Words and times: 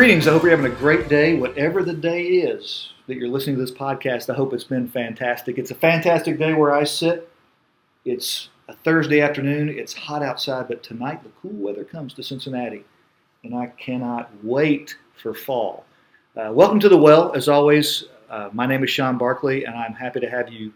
greetings. 0.00 0.26
I 0.26 0.30
hope 0.30 0.44
you're 0.44 0.56
having 0.56 0.72
a 0.72 0.74
great 0.74 1.10
day, 1.10 1.34
whatever 1.34 1.82
the 1.82 1.92
day 1.92 2.22
is 2.22 2.94
that 3.06 3.16
you're 3.16 3.28
listening 3.28 3.56
to 3.56 3.60
this 3.60 3.70
podcast. 3.70 4.30
I 4.30 4.34
hope 4.34 4.54
it's 4.54 4.64
been 4.64 4.88
fantastic. 4.88 5.58
It's 5.58 5.72
a 5.72 5.74
fantastic 5.74 6.38
day 6.38 6.54
where 6.54 6.72
I 6.72 6.84
sit. 6.84 7.30
It's 8.06 8.48
a 8.68 8.74
Thursday 8.76 9.20
afternoon. 9.20 9.68
It's 9.68 9.92
hot 9.92 10.22
outside, 10.22 10.68
but 10.68 10.82
tonight 10.82 11.22
the 11.22 11.28
cool 11.42 11.52
weather 11.52 11.84
comes 11.84 12.14
to 12.14 12.22
Cincinnati, 12.22 12.82
and 13.44 13.54
I 13.54 13.66
cannot 13.76 14.30
wait 14.42 14.96
for 15.22 15.34
fall. 15.34 15.84
Uh, 16.34 16.50
welcome 16.50 16.80
to 16.80 16.88
the 16.88 16.96
Well. 16.96 17.34
As 17.34 17.46
always, 17.46 18.04
uh, 18.30 18.48
my 18.54 18.64
name 18.64 18.82
is 18.82 18.88
Sean 18.88 19.18
Barkley, 19.18 19.66
and 19.66 19.76
I'm 19.76 19.92
happy 19.92 20.20
to 20.20 20.30
have 20.30 20.50
you 20.50 20.72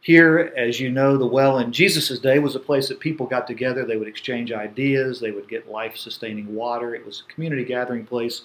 here. 0.00 0.52
As 0.56 0.80
you 0.80 0.90
know, 0.90 1.16
the 1.16 1.24
Well 1.24 1.60
in 1.60 1.70
Jesus' 1.70 2.18
day 2.18 2.40
was 2.40 2.56
a 2.56 2.60
place 2.60 2.88
that 2.88 2.98
people 2.98 3.26
got 3.26 3.46
together. 3.46 3.84
They 3.84 3.98
would 3.98 4.08
exchange 4.08 4.50
ideas, 4.50 5.20
they 5.20 5.30
would 5.30 5.48
get 5.48 5.70
life 5.70 5.96
sustaining 5.96 6.52
water. 6.52 6.96
It 6.96 7.06
was 7.06 7.22
a 7.22 7.32
community 7.32 7.64
gathering 7.64 8.04
place. 8.04 8.42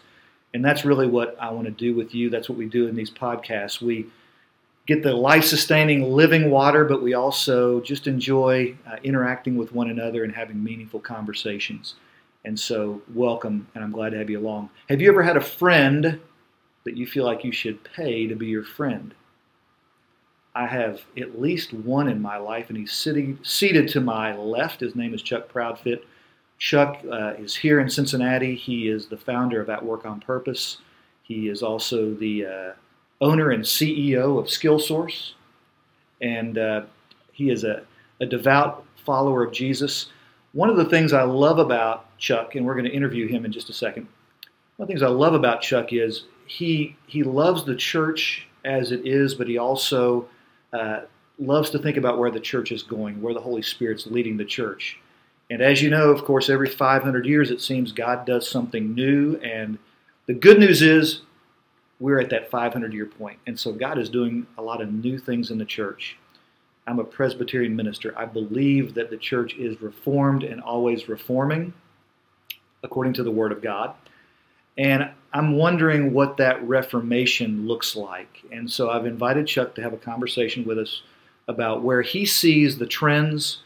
And 0.54 0.66
that's 0.66 0.84
really 0.84 1.08
what 1.08 1.38
I 1.40 1.52
want 1.52 1.66
to 1.66 1.72
do 1.72 1.96
with 1.96 2.16
you. 2.16 2.30
That's 2.30 2.50
what 2.50 2.58
we 2.58 2.66
do 2.66 2.88
in 2.88 2.96
these 2.96 3.12
podcasts. 3.12 3.82
We 3.82 4.08
get 4.88 5.04
the 5.04 5.14
life 5.14 5.46
sustaining 5.46 6.12
living 6.12 6.50
water, 6.50 6.84
but 6.84 7.04
we 7.04 7.14
also 7.14 7.80
just 7.82 8.08
enjoy 8.08 8.76
uh, 8.88 8.96
interacting 9.04 9.56
with 9.56 9.72
one 9.72 9.92
another 9.92 10.24
and 10.24 10.34
having 10.34 10.64
meaningful 10.64 11.00
conversations. 11.00 11.96
And 12.46 12.60
so, 12.60 13.02
welcome, 13.14 13.68
and 13.76 13.84
I'm 13.84 13.92
glad 13.92 14.12
to 14.12 14.18
have 14.18 14.30
you 14.30 14.40
along. 14.40 14.72
Have 14.88 15.02
you 15.02 15.10
ever 15.10 15.22
had 15.22 15.38
a 15.38 15.42
friend 15.42 16.20
that 16.86 16.98
you 16.98 17.06
feel 17.06 17.26
like 17.26 17.44
you 17.44 17.52
should 17.52 17.84
pay 17.84 18.26
to 18.26 18.36
be 18.36 18.48
your 18.48 18.64
friend? 18.64 19.14
I 20.56 20.66
have 20.66 21.02
at 21.18 21.40
least 21.40 21.74
one 21.74 22.08
in 22.08 22.22
my 22.22 22.38
life, 22.38 22.70
and 22.70 22.78
he's 22.78 22.94
sitting 22.94 23.38
seated 23.44 23.88
to 23.90 24.02
my 24.02 24.36
left. 24.36 24.80
His 24.80 24.96
name 24.96 25.14
is 25.14 25.22
Chuck 25.22 25.52
Proudfit. 25.52 26.02
Chuck 26.60 27.00
uh, 27.10 27.34
is 27.40 27.56
here 27.56 27.80
in 27.80 27.90
Cincinnati. 27.90 28.54
He 28.54 28.90
is 28.90 29.08
the 29.08 29.18
founder 29.18 29.62
of 29.62 29.70
At 29.70 29.84
Work 29.84 30.06
on 30.06 30.20
Purpose. 30.20 30.80
He 31.24 31.48
is 31.48 31.64
also 31.64 32.14
the 32.14 32.46
uh, 32.46 32.72
owner 33.22 33.52
and 33.52 33.64
CEO 33.64 34.38
of 34.38 34.46
SkillSource, 34.46 35.32
and 36.22 36.58
uh, 36.58 36.82
he 37.32 37.50
is 37.50 37.64
a, 37.64 37.84
a 38.20 38.26
devout 38.26 38.84
follower 39.06 39.44
of 39.44 39.54
Jesus. 39.54 40.08
One 40.52 40.70
of 40.70 40.76
the 40.76 40.86
things 40.86 41.14
I 41.14 41.24
love 41.24 41.60
about 41.60 42.18
Chuck, 42.18 42.56
and 42.56 42.66
we're 42.66 42.74
going 42.74 42.86
to 42.86 42.92
interview 42.92 43.28
him 43.28 43.46
in 43.46 43.52
just 43.52 43.70
a 43.70 43.74
second. 43.74 44.08
One 44.76 44.84
of 44.84 44.88
the 44.88 44.94
things 44.94 45.04
I 45.04 45.08
love 45.08 45.34
about 45.34 45.62
Chuck 45.62 45.94
is 45.94 46.26
he 46.46 46.96
he 47.08 47.24
loves 47.24 47.64
the 47.64 47.76
church 47.76 48.48
as 48.66 48.92
it 48.92 49.06
is, 49.06 49.34
but 49.36 49.48
he 49.48 49.58
also 49.58 50.28
uh, 50.74 51.02
loves 51.38 51.70
to 51.70 51.80
think 51.80 51.96
about 51.96 52.18
where 52.18 52.32
the 52.32 52.40
church 52.40 52.74
is 52.74 52.84
going, 52.84 53.22
where 53.22 53.34
the 53.34 53.40
Holy 53.40 53.62
Spirit's 53.62 54.08
leading 54.08 54.36
the 54.36 54.46
church. 54.46 55.00
And 55.50 55.62
as 55.62 55.82
you 55.82 55.90
know, 55.90 56.10
of 56.10 56.24
course, 56.24 56.50
every 56.50 56.70
500 56.70 57.26
years 57.26 57.50
it 57.52 57.62
seems 57.62 57.92
God 57.92 58.26
does 58.26 58.50
something 58.50 58.94
new. 58.94 59.38
And 59.38 59.80
the 60.28 60.34
good 60.34 60.60
news 60.60 60.82
is 60.82 61.22
we're 62.00 62.20
at 62.20 62.30
that 62.30 62.50
500 62.50 62.94
year 62.94 63.06
point. 63.06 63.40
And 63.48 63.60
so 63.60 63.72
God 63.72 63.98
is 63.98 64.10
doing 64.10 64.46
a 64.58 64.62
lot 64.62 64.82
of 64.82 64.92
new 64.92 65.18
things 65.18 65.52
in 65.52 65.58
the 65.58 65.66
church. 65.66 66.18
I'm 66.88 67.00
a 67.00 67.04
Presbyterian 67.04 67.76
minister. 67.76 68.18
I 68.18 68.26
believe 68.26 68.94
that 68.96 69.10
the 69.10 69.18
church 69.18 69.56
is 69.56 69.82
reformed 69.82 70.44
and 70.44 70.62
always 70.62 71.10
reforming 71.10 71.74
according 72.84 73.14
to 73.14 73.24
the 73.24 73.32
Word 73.32 73.52
of 73.52 73.62
God. 73.62 73.94
And 74.78 75.12
I'm 75.34 75.58
wondering 75.58 76.14
what 76.14 76.38
that 76.38 76.66
reformation 76.68 77.68
looks 77.68 77.96
like. 77.96 78.44
And 78.52 78.72
so 78.72 78.90
I've 78.90 79.06
invited 79.06 79.46
Chuck 79.46 79.76
to 79.76 79.82
have 79.82 79.94
a 79.94 79.98
conversation 79.98 80.66
with 80.66 80.80
us 80.80 81.02
about 81.48 81.84
where 81.84 82.02
he 82.02 82.26
sees 82.26 82.78
the 82.78 82.88
trends 82.88 83.60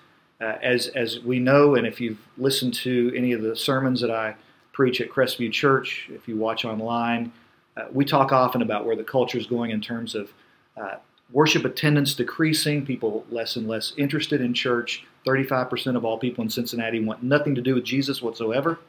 uh, 0.43 0.57
as 0.61 0.87
as 0.89 1.21
we 1.21 1.39
know, 1.39 1.75
and 1.75 1.87
if 1.87 2.01
you've 2.01 2.19
listened 2.37 2.73
to 2.73 3.13
any 3.15 3.31
of 3.31 3.41
the 3.41 3.55
sermons 3.55 4.01
that 4.01 4.11
I 4.11 4.35
preach 4.73 4.99
at 4.99 5.09
Crestview 5.09 5.51
Church, 5.51 6.09
if 6.13 6.27
you 6.27 6.35
watch 6.35 6.65
online, 6.65 7.31
uh, 7.77 7.85
we 7.91 8.03
talk 8.03 8.31
often 8.31 8.61
about 8.61 8.85
where 8.85 8.95
the 8.95 9.03
culture 9.03 9.37
is 9.37 9.47
going 9.47 9.71
in 9.71 9.79
terms 9.79 10.15
of 10.15 10.33
uh, 10.75 10.95
worship 11.31 11.63
attendance 11.63 12.13
decreasing, 12.13 12.85
people 12.85 13.25
less 13.29 13.55
and 13.55 13.67
less 13.67 13.93
interested 13.97 14.41
in 14.41 14.53
church. 14.53 15.05
35% 15.25 15.95
of 15.95 16.03
all 16.03 16.17
people 16.17 16.43
in 16.43 16.49
Cincinnati 16.49 16.99
want 16.99 17.23
nothing 17.23 17.55
to 17.55 17.61
do 17.61 17.75
with 17.75 17.85
Jesus 17.85 18.21
whatsoever. 18.21 18.79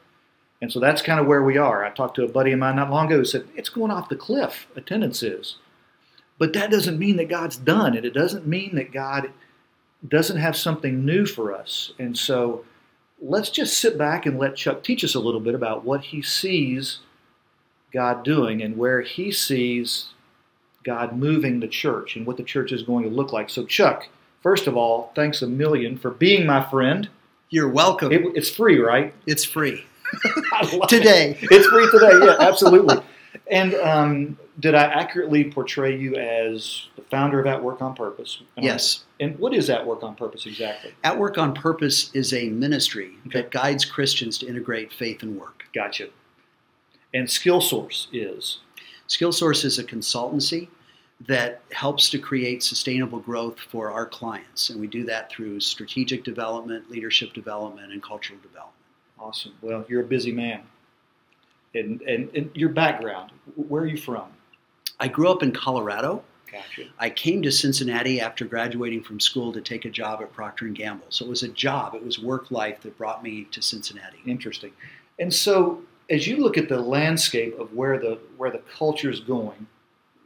And 0.61 0.71
so 0.71 0.81
that's 0.81 1.01
kind 1.01 1.19
of 1.19 1.27
where 1.27 1.43
we 1.43 1.57
are. 1.57 1.85
I 1.85 1.91
talked 1.91 2.15
to 2.15 2.25
a 2.25 2.27
buddy 2.27 2.51
of 2.51 2.59
mine 2.59 2.75
not 2.75 2.89
long 2.89 3.07
ago 3.07 3.19
who 3.19 3.25
said, 3.25 3.47
It's 3.55 3.69
going 3.69 3.91
off 3.91 4.09
the 4.09 4.15
cliff, 4.15 4.67
attendance 4.75 5.23
is. 5.23 5.57
But 6.37 6.51
that 6.53 6.71
doesn't 6.71 6.99
mean 6.99 7.15
that 7.15 7.29
God's 7.29 7.55
done, 7.55 7.95
and 7.95 8.05
it 8.05 8.13
doesn't 8.13 8.45
mean 8.45 8.75
that 8.75 8.91
God 8.91 9.31
doesn't 10.07 10.37
have 10.37 10.55
something 10.55 11.05
new 11.05 11.25
for 11.25 11.53
us. 11.53 11.93
And 11.99 12.17
so 12.17 12.65
let's 13.21 13.49
just 13.49 13.77
sit 13.77 13.97
back 13.97 14.25
and 14.25 14.37
let 14.37 14.55
Chuck 14.55 14.83
teach 14.83 15.03
us 15.03 15.15
a 15.15 15.19
little 15.19 15.39
bit 15.39 15.55
about 15.55 15.85
what 15.85 16.01
he 16.01 16.21
sees 16.21 16.99
God 17.91 18.23
doing 18.23 18.61
and 18.61 18.77
where 18.77 19.01
he 19.01 19.31
sees 19.31 20.09
God 20.83 21.17
moving 21.17 21.59
the 21.59 21.67
church 21.67 22.15
and 22.15 22.25
what 22.25 22.37
the 22.37 22.43
church 22.43 22.71
is 22.71 22.83
going 22.83 23.03
to 23.03 23.09
look 23.09 23.33
like. 23.33 23.49
So, 23.49 23.65
Chuck, 23.65 24.07
first 24.41 24.67
of 24.67 24.77
all, 24.77 25.11
thanks 25.15 25.41
a 25.41 25.47
million 25.47 25.97
for 25.97 26.11
being 26.11 26.45
my 26.45 26.63
friend. 26.63 27.09
You're 27.49 27.69
welcome. 27.69 28.11
It, 28.11 28.21
it's 28.35 28.49
free, 28.49 28.79
right? 28.79 29.13
It's 29.25 29.43
free. 29.43 29.85
today. 30.87 31.37
It. 31.41 31.47
It's 31.51 31.67
free 31.67 31.89
today, 31.91 32.25
yeah, 32.25 32.35
absolutely. 32.39 32.97
And 33.49 33.73
um, 33.75 34.37
did 34.59 34.75
I 34.75 34.83
accurately 34.83 35.51
portray 35.51 35.97
you 35.97 36.15
as 36.15 36.87
the 36.95 37.01
founder 37.03 37.39
of 37.39 37.45
At 37.45 37.61
Work 37.61 37.81
on 37.81 37.95
Purpose? 37.95 38.41
yes. 38.57 39.03
And 39.19 39.37
what 39.37 39.53
is 39.53 39.69
At 39.69 39.85
Work 39.85 40.03
on 40.03 40.15
Purpose 40.15 40.45
exactly? 40.45 40.93
At 41.03 41.17
Work 41.17 41.37
on 41.37 41.53
Purpose 41.53 42.11
is 42.13 42.33
a 42.33 42.49
ministry 42.49 43.15
okay. 43.27 43.41
that 43.41 43.51
guides 43.51 43.83
Christians 43.83 44.37
to 44.39 44.47
integrate 44.47 44.93
faith 44.93 45.23
and 45.23 45.39
work. 45.39 45.65
Gotcha. 45.73 46.07
And 47.13 47.27
SkillSource 47.27 48.07
is? 48.13 48.59
SkillSource 49.07 49.65
is 49.65 49.77
a 49.79 49.83
consultancy 49.83 50.69
that 51.27 51.61
helps 51.71 52.09
to 52.09 52.19
create 52.19 52.61
sustainable 52.61 53.19
growth 53.19 53.57
for 53.59 53.89
our 53.91 54.05
clients. 54.05 54.69
And 54.69 54.79
we 54.79 54.87
do 54.87 55.05
that 55.05 55.29
through 55.29 55.59
strategic 55.61 56.23
development, 56.23 56.89
leadership 56.89 57.33
development, 57.33 57.91
and 57.91 58.03
cultural 58.03 58.39
development. 58.41 58.75
Awesome. 59.17 59.53
Well, 59.61 59.85
you're 59.87 60.01
a 60.01 60.05
busy 60.05 60.31
man. 60.31 60.63
And, 61.73 62.01
and, 62.01 62.29
and 62.35 62.51
your 62.53 62.69
background, 62.69 63.31
where 63.55 63.83
are 63.83 63.87
you 63.87 63.97
from? 63.97 64.27
I 64.99 65.07
grew 65.07 65.29
up 65.29 65.43
in 65.43 65.51
Colorado. 65.51 66.23
Gotcha. 66.51 66.89
I 66.99 67.09
came 67.09 67.41
to 67.41 67.51
Cincinnati 67.51 68.21
after 68.21 68.45
graduating 68.45 69.03
from 69.03 69.19
school 69.19 69.51
to 69.53 69.61
take 69.61 69.85
a 69.85 69.89
job 69.89 70.21
at 70.21 70.31
Procter 70.33 70.65
and 70.65 70.75
Gamble. 70.75 71.07
So 71.09 71.25
it 71.25 71.29
was 71.29 71.43
a 71.43 71.49
job, 71.49 71.95
it 71.95 72.05
was 72.05 72.19
work 72.19 72.49
life 72.51 72.81
that 72.81 72.97
brought 72.97 73.23
me 73.23 73.45
to 73.51 73.61
Cincinnati. 73.61 74.19
Interesting. 74.25 74.71
And 75.19 75.33
so, 75.33 75.81
as 76.09 76.27
you 76.27 76.37
look 76.37 76.57
at 76.57 76.69
the 76.69 76.79
landscape 76.79 77.59
of 77.59 77.73
where 77.73 77.97
the 77.99 78.19
where 78.37 78.51
the 78.51 78.61
culture 78.77 79.09
is 79.09 79.19
going, 79.19 79.67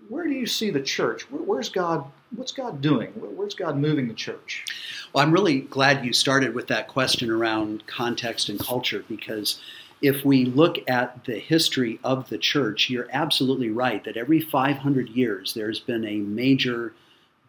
where 0.10 0.26
do 0.26 0.34
you 0.34 0.46
see 0.46 0.70
the 0.70 0.82
church? 0.82 1.30
Where, 1.32 1.42
where's 1.42 1.70
God? 1.70 2.06
What's 2.36 2.52
God 2.52 2.82
doing? 2.82 3.10
Where, 3.12 3.32
where's 3.32 3.56
God 3.56 3.78
moving 3.78 4.08
the 4.08 4.14
church? 4.14 4.66
Well, 5.14 5.24
I'm 5.24 5.32
really 5.32 5.62
glad 5.62 6.06
you 6.06 6.14
started 6.14 6.54
with 6.54 6.68
that 6.68 6.88
question 6.88 7.32
around 7.32 7.88
context 7.88 8.50
and 8.50 8.60
culture 8.60 9.04
because 9.08 9.62
if 10.02 10.24
we 10.24 10.46
look 10.46 10.78
at 10.88 11.26
the 11.26 11.40
history 11.40 12.00
of 12.04 12.30
the 12.30 12.38
church, 12.38 12.90
you're 12.90 13.08
absolutely 13.12 13.70
right 13.70 14.04
that 14.06 14.18
every 14.18 14.40
500 14.40 15.10
years 15.10 15.54
there's 15.54 15.80
been 15.80 16.06
a 16.06 16.18
major 16.18 16.94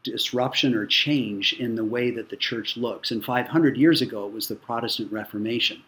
disruption 0.02 0.74
or 0.74 0.86
change 0.86 1.52
in 1.54 1.74
the 1.74 1.84
way 1.84 2.10
that 2.10 2.28
the 2.28 2.36
church 2.36 2.76
looks. 2.76 3.10
And 3.10 3.24
500 3.24 3.76
years 3.76 4.02
ago, 4.02 4.26
it 4.26 4.32
was 4.32 4.48
the 4.48 4.56
Protestant 4.56 5.12
Reformation. 5.12 5.82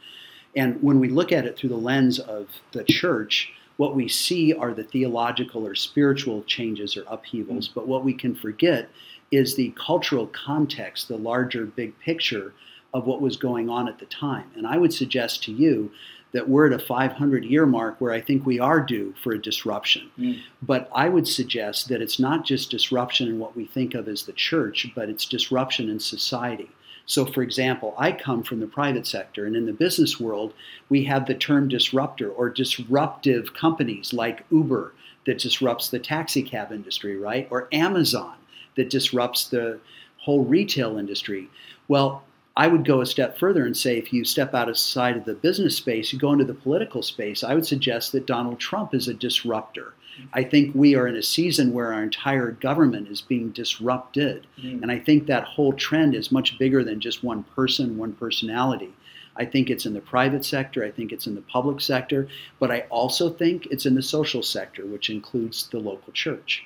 And 0.54 0.80
when 0.82 1.00
we 1.00 1.08
look 1.08 1.32
at 1.32 1.46
it 1.46 1.56
through 1.56 1.70
the 1.70 1.76
lens 1.76 2.18
of 2.18 2.48
the 2.72 2.84
church, 2.84 3.52
what 3.78 3.96
we 3.96 4.06
see 4.06 4.52
are 4.52 4.74
the 4.74 4.84
theological 4.84 5.66
or 5.66 5.74
spiritual 5.74 6.42
changes 6.44 6.96
or 6.96 7.04
upheavals. 7.08 7.68
Mm-hmm. 7.68 7.80
But 7.80 7.88
what 7.88 8.04
we 8.04 8.12
can 8.12 8.34
forget 8.34 8.88
is 9.30 9.54
the 9.54 9.72
cultural 9.76 10.26
context, 10.28 11.08
the 11.08 11.16
larger 11.16 11.64
big 11.64 11.98
picture 11.98 12.52
of 12.92 13.06
what 13.06 13.22
was 13.22 13.36
going 13.36 13.70
on 13.70 13.88
at 13.88 13.98
the 13.98 14.06
time. 14.06 14.50
And 14.54 14.66
I 14.66 14.76
would 14.76 14.92
suggest 14.92 15.42
to 15.44 15.52
you 15.52 15.90
that 16.32 16.48
we're 16.48 16.66
at 16.66 16.72
a 16.72 16.84
500 16.84 17.44
year 17.44 17.66
mark 17.66 17.96
where 18.00 18.12
I 18.12 18.20
think 18.20 18.44
we 18.44 18.58
are 18.58 18.80
due 18.80 19.14
for 19.22 19.32
a 19.32 19.40
disruption. 19.40 20.10
Mm. 20.18 20.40
But 20.62 20.90
I 20.94 21.08
would 21.08 21.28
suggest 21.28 21.88
that 21.88 22.02
it's 22.02 22.18
not 22.18 22.44
just 22.44 22.70
disruption 22.70 23.28
in 23.28 23.38
what 23.38 23.56
we 23.56 23.66
think 23.66 23.94
of 23.94 24.08
as 24.08 24.24
the 24.24 24.32
church, 24.32 24.90
but 24.94 25.08
it's 25.08 25.26
disruption 25.26 25.88
in 25.88 26.00
society. 26.00 26.70
So, 27.04 27.26
for 27.26 27.42
example, 27.42 27.94
I 27.98 28.12
come 28.12 28.42
from 28.42 28.60
the 28.60 28.66
private 28.66 29.06
sector, 29.06 29.44
and 29.44 29.56
in 29.56 29.66
the 29.66 29.72
business 29.72 30.20
world, 30.20 30.54
we 30.88 31.04
have 31.04 31.26
the 31.26 31.34
term 31.34 31.68
disruptor 31.68 32.30
or 32.30 32.48
disruptive 32.48 33.54
companies 33.54 34.12
like 34.12 34.44
Uber 34.50 34.94
that 35.26 35.38
disrupts 35.38 35.88
the 35.88 35.98
taxi 35.98 36.42
cab 36.42 36.72
industry, 36.72 37.16
right? 37.16 37.48
Or 37.50 37.68
Amazon 37.72 38.34
that 38.76 38.90
disrupts 38.90 39.48
the 39.48 39.78
whole 40.18 40.44
retail 40.44 40.96
industry. 40.96 41.50
Well, 41.88 42.22
I 42.56 42.68
would 42.68 42.84
go 42.84 43.00
a 43.00 43.06
step 43.06 43.38
further 43.38 43.64
and 43.64 43.76
say 43.76 43.96
if 43.96 44.12
you 44.12 44.24
step 44.24 44.54
outside 44.54 45.16
of 45.16 45.24
the 45.24 45.34
business 45.34 45.76
space, 45.76 46.12
you 46.12 46.18
go 46.18 46.32
into 46.32 46.44
the 46.44 46.54
political 46.54 47.02
space, 47.02 47.42
I 47.42 47.54
would 47.54 47.66
suggest 47.66 48.12
that 48.12 48.26
Donald 48.26 48.60
Trump 48.60 48.94
is 48.94 49.08
a 49.08 49.14
disruptor. 49.14 49.94
I 50.34 50.42
think 50.44 50.74
we 50.74 50.94
are 50.94 51.06
in 51.06 51.16
a 51.16 51.22
season 51.22 51.72
where 51.72 51.92
our 51.94 52.02
entire 52.02 52.50
government 52.50 53.08
is 53.08 53.22
being 53.22 53.50
disrupted. 53.50 54.46
Mm. 54.60 54.82
And 54.82 54.92
I 54.92 54.98
think 54.98 55.26
that 55.26 55.44
whole 55.44 55.72
trend 55.72 56.14
is 56.14 56.30
much 56.30 56.58
bigger 56.58 56.84
than 56.84 57.00
just 57.00 57.24
one 57.24 57.44
person, 57.44 57.96
one 57.96 58.12
personality. 58.12 58.92
I 59.36 59.46
think 59.46 59.70
it's 59.70 59.86
in 59.86 59.94
the 59.94 60.00
private 60.00 60.44
sector. 60.44 60.84
I 60.84 60.90
think 60.90 61.12
it's 61.12 61.26
in 61.26 61.34
the 61.34 61.40
public 61.42 61.80
sector. 61.80 62.28
But 62.58 62.70
I 62.70 62.80
also 62.90 63.30
think 63.30 63.66
it's 63.70 63.86
in 63.86 63.94
the 63.94 64.02
social 64.02 64.42
sector, 64.42 64.84
which 64.84 65.08
includes 65.08 65.68
the 65.68 65.78
local 65.78 66.12
church. 66.12 66.62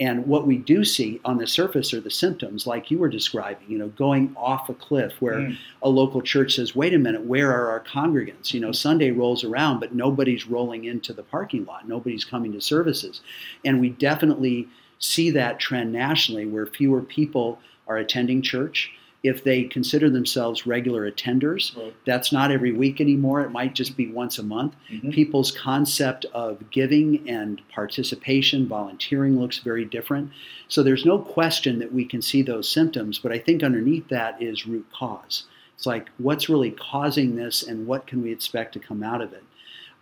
And 0.00 0.26
what 0.26 0.46
we 0.46 0.58
do 0.58 0.84
see 0.84 1.20
on 1.24 1.38
the 1.38 1.46
surface 1.46 1.92
are 1.92 2.00
the 2.00 2.10
symptoms, 2.10 2.68
like 2.68 2.90
you 2.90 2.98
were 2.98 3.08
describing, 3.08 3.68
you 3.68 3.78
know, 3.78 3.88
going 3.88 4.32
off 4.36 4.68
a 4.68 4.74
cliff 4.74 5.14
where 5.18 5.38
mm. 5.38 5.56
a 5.82 5.88
local 5.88 6.22
church 6.22 6.54
says, 6.54 6.76
wait 6.76 6.94
a 6.94 6.98
minute, 6.98 7.24
where 7.24 7.50
are 7.50 7.68
our 7.68 7.80
congregants? 7.80 8.54
You 8.54 8.60
know, 8.60 8.70
Sunday 8.70 9.10
rolls 9.10 9.42
around, 9.42 9.80
but 9.80 9.94
nobody's 9.94 10.46
rolling 10.46 10.84
into 10.84 11.12
the 11.12 11.24
parking 11.24 11.64
lot, 11.64 11.88
nobody's 11.88 12.24
coming 12.24 12.52
to 12.52 12.60
services. 12.60 13.22
And 13.64 13.80
we 13.80 13.90
definitely 13.90 14.68
see 15.00 15.30
that 15.32 15.58
trend 15.58 15.92
nationally 15.92 16.46
where 16.46 16.66
fewer 16.66 17.02
people 17.02 17.58
are 17.88 17.96
attending 17.96 18.42
church 18.42 18.92
if 19.22 19.42
they 19.42 19.64
consider 19.64 20.08
themselves 20.08 20.66
regular 20.66 21.10
attenders. 21.10 21.76
Right. 21.76 21.94
That's 22.06 22.32
not 22.32 22.52
every 22.52 22.72
week 22.72 23.00
anymore. 23.00 23.40
It 23.40 23.50
might 23.50 23.74
just 23.74 23.96
be 23.96 24.10
once 24.10 24.38
a 24.38 24.42
month. 24.42 24.74
Mm-hmm. 24.90 25.10
People's 25.10 25.50
concept 25.50 26.24
of 26.26 26.70
giving 26.70 27.28
and 27.28 27.60
participation, 27.68 28.68
volunteering 28.68 29.40
looks 29.40 29.58
very 29.58 29.84
different. 29.84 30.30
So 30.68 30.82
there's 30.82 31.04
no 31.04 31.18
question 31.18 31.80
that 31.80 31.92
we 31.92 32.04
can 32.04 32.22
see 32.22 32.42
those 32.42 32.68
symptoms, 32.68 33.18
but 33.18 33.32
I 33.32 33.38
think 33.38 33.62
underneath 33.62 34.08
that 34.08 34.40
is 34.40 34.66
root 34.66 34.86
cause. 34.92 35.44
It's 35.74 35.86
like, 35.86 36.08
what's 36.18 36.48
really 36.48 36.72
causing 36.72 37.36
this 37.36 37.62
and 37.62 37.86
what 37.86 38.06
can 38.06 38.22
we 38.22 38.32
expect 38.32 38.72
to 38.74 38.80
come 38.80 39.02
out 39.02 39.20
of 39.20 39.32
it? 39.32 39.44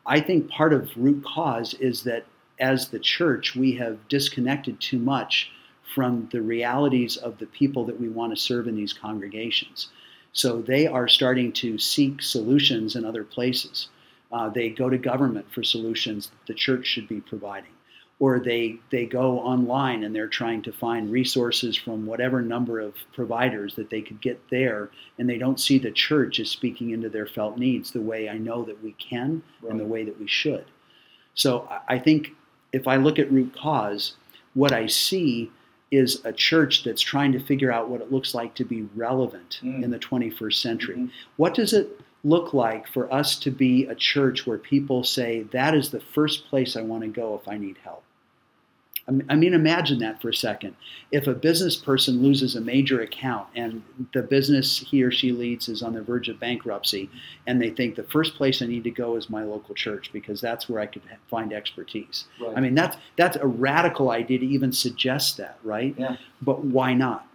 I 0.05 0.21
think 0.21 0.49
part 0.49 0.73
of 0.73 0.91
root 0.97 1.25
cause 1.25 1.75
is 1.75 2.03
that 2.05 2.27
as 2.59 2.89
the 2.89 2.99
church, 2.99 3.55
we 3.55 3.73
have 3.75 4.09
disconnected 4.09 4.81
too 4.81 4.99
much 4.99 5.51
from 5.97 6.29
the 6.31 6.43
realities 6.43 7.17
of 7.17 7.39
the 7.39 7.47
people 7.47 7.83
that 7.87 7.99
we 7.99 8.07
want 8.07 8.31
to 8.31 8.37
serve 8.37 8.69
in 8.69 8.77
these 8.77 8.93
congregations. 8.93 9.89
So 10.35 10.61
they 10.61 10.87
are 10.87 11.09
starting 11.09 11.53
to 11.53 11.79
seek 11.79 12.21
solutions 12.21 12.97
in 12.97 13.07
other 13.07 13.25
places. 13.25 13.89
Uh, 14.31 14.51
they 14.51 14.69
go 14.69 14.91
to 14.91 14.99
government 14.99 15.47
for 15.51 15.63
solutions 15.63 16.31
the 16.47 16.53
church 16.53 16.87
should 16.87 17.09
be 17.09 17.23
providing. 17.23 17.71
Or 18.19 18.39
they, 18.39 18.77
they 18.91 19.07
go 19.07 19.41
online 19.41 20.05
and 20.05 20.15
they're 20.15 20.29
trying 20.29 20.61
to 20.65 20.73
find 20.73 21.11
resources 21.11 21.79
from 21.79 22.05
whatever 22.05 22.43
number 22.43 22.79
of 22.79 22.93
providers 23.15 23.75
that 23.77 23.89
they 23.89 24.03
could 24.03 24.21
get 24.21 24.39
there, 24.51 24.91
and 25.19 25.27
they 25.27 25.39
don't 25.39 25.59
see 25.59 25.79
the 25.79 25.91
church 25.91 26.41
as 26.41 26.51
speaking 26.51 26.91
into 26.91 27.09
their 27.09 27.27
felt 27.27 27.57
needs 27.57 27.91
the 27.91 28.03
way 28.03 28.29
I 28.29 28.37
know 28.37 28.65
that 28.65 28.85
we 28.85 28.93
can 28.93 29.43
right. 29.63 29.71
and 29.71 29.81
the 29.81 29.87
way 29.87 30.05
that 30.05 30.21
we 30.21 30.29
should. 30.29 30.67
So 31.33 31.67
I 31.89 31.99
think 31.99 32.33
if 32.73 32.87
I 32.87 32.97
look 32.97 33.19
at 33.19 33.33
root 33.33 33.57
cause, 33.57 34.17
what 34.53 34.73
I 34.73 34.87
see 34.89 35.51
is 35.91 36.21
a 36.25 36.33
church 36.33 36.85
that's 36.85 37.03
trying 37.03 37.33
to 37.33 37.39
figure 37.39 37.73
out 37.73 37.89
what 37.89 38.01
it 38.01 38.11
looks 38.11 38.35
like 38.35 38.55
to 38.55 38.65
be 38.65 38.83
relevant 38.95 39.61
mm. 39.63 39.83
in 39.83 39.91
the 39.91 39.99
21st 39.99 40.55
century. 40.55 40.97
Mm-hmm. 40.97 41.07
What 41.37 41.55
does 41.55 41.73
it 41.73 42.01
look 42.25 42.53
like 42.53 42.89
for 42.89 43.13
us 43.13 43.39
to 43.39 43.51
be 43.51 43.87
a 43.87 43.95
church 43.95 44.47
where 44.47 44.59
people 44.59 45.05
say, 45.05 45.43
that 45.53 45.75
is 45.75 45.91
the 45.91 46.01
first 46.01 46.49
place 46.49 46.77
I 46.77 46.83
want 46.83 47.03
to 47.03 47.09
go 47.09 47.35
if 47.41 47.47
I 47.47 47.57
need 47.57 47.77
help? 47.85 48.03
I 49.09 49.37
mean, 49.37 49.55
imagine 49.55 50.01
that 50.01 50.21
for 50.21 50.31
a 50.31 50.35
second. 50.35 50.75
If 51.13 51.29
a 51.29 51.35
business 51.35 51.77
person 51.77 52.23
loses 52.23 52.57
a 52.57 52.61
major 52.61 53.01
account 53.03 53.47
and 53.55 53.83
the 54.13 54.23
business 54.23 54.79
he 54.79 55.01
or 55.05 55.13
she 55.13 55.31
leads 55.31 55.69
is 55.69 55.81
on 55.81 55.93
the 55.93 56.03
verge 56.03 56.29
of 56.29 56.41
bankruptcy, 56.41 57.09
and 57.47 57.63
they 57.63 57.71
think 57.71 57.95
the 57.95 58.03
first 58.03 58.35
place 58.35 58.61
I 58.63 58.67
need 58.67 58.83
to 58.83 58.91
go 58.91 59.15
is 59.15 59.31
my 59.31 59.45
local 59.45 59.77
church 59.77 60.11
because 60.13 60.41
that's 60.41 60.69
where 60.69 60.81
I 60.81 60.87
could 60.87 61.03
find 61.31 61.53
expertise. 61.53 62.25
Right. 62.41 62.57
I 62.57 62.61
mean, 62.61 62.75
that's 62.75 62.97
that's 63.17 63.37
a 63.37 63.47
radical 63.47 64.11
idea 64.11 64.41
to 64.41 64.47
even 64.47 64.73
suggest 64.73 65.37
that, 65.37 65.59
right? 65.63 65.95
Yeah. 65.97 66.17
But 66.43 66.65
why 66.65 66.93
not? 66.93 67.29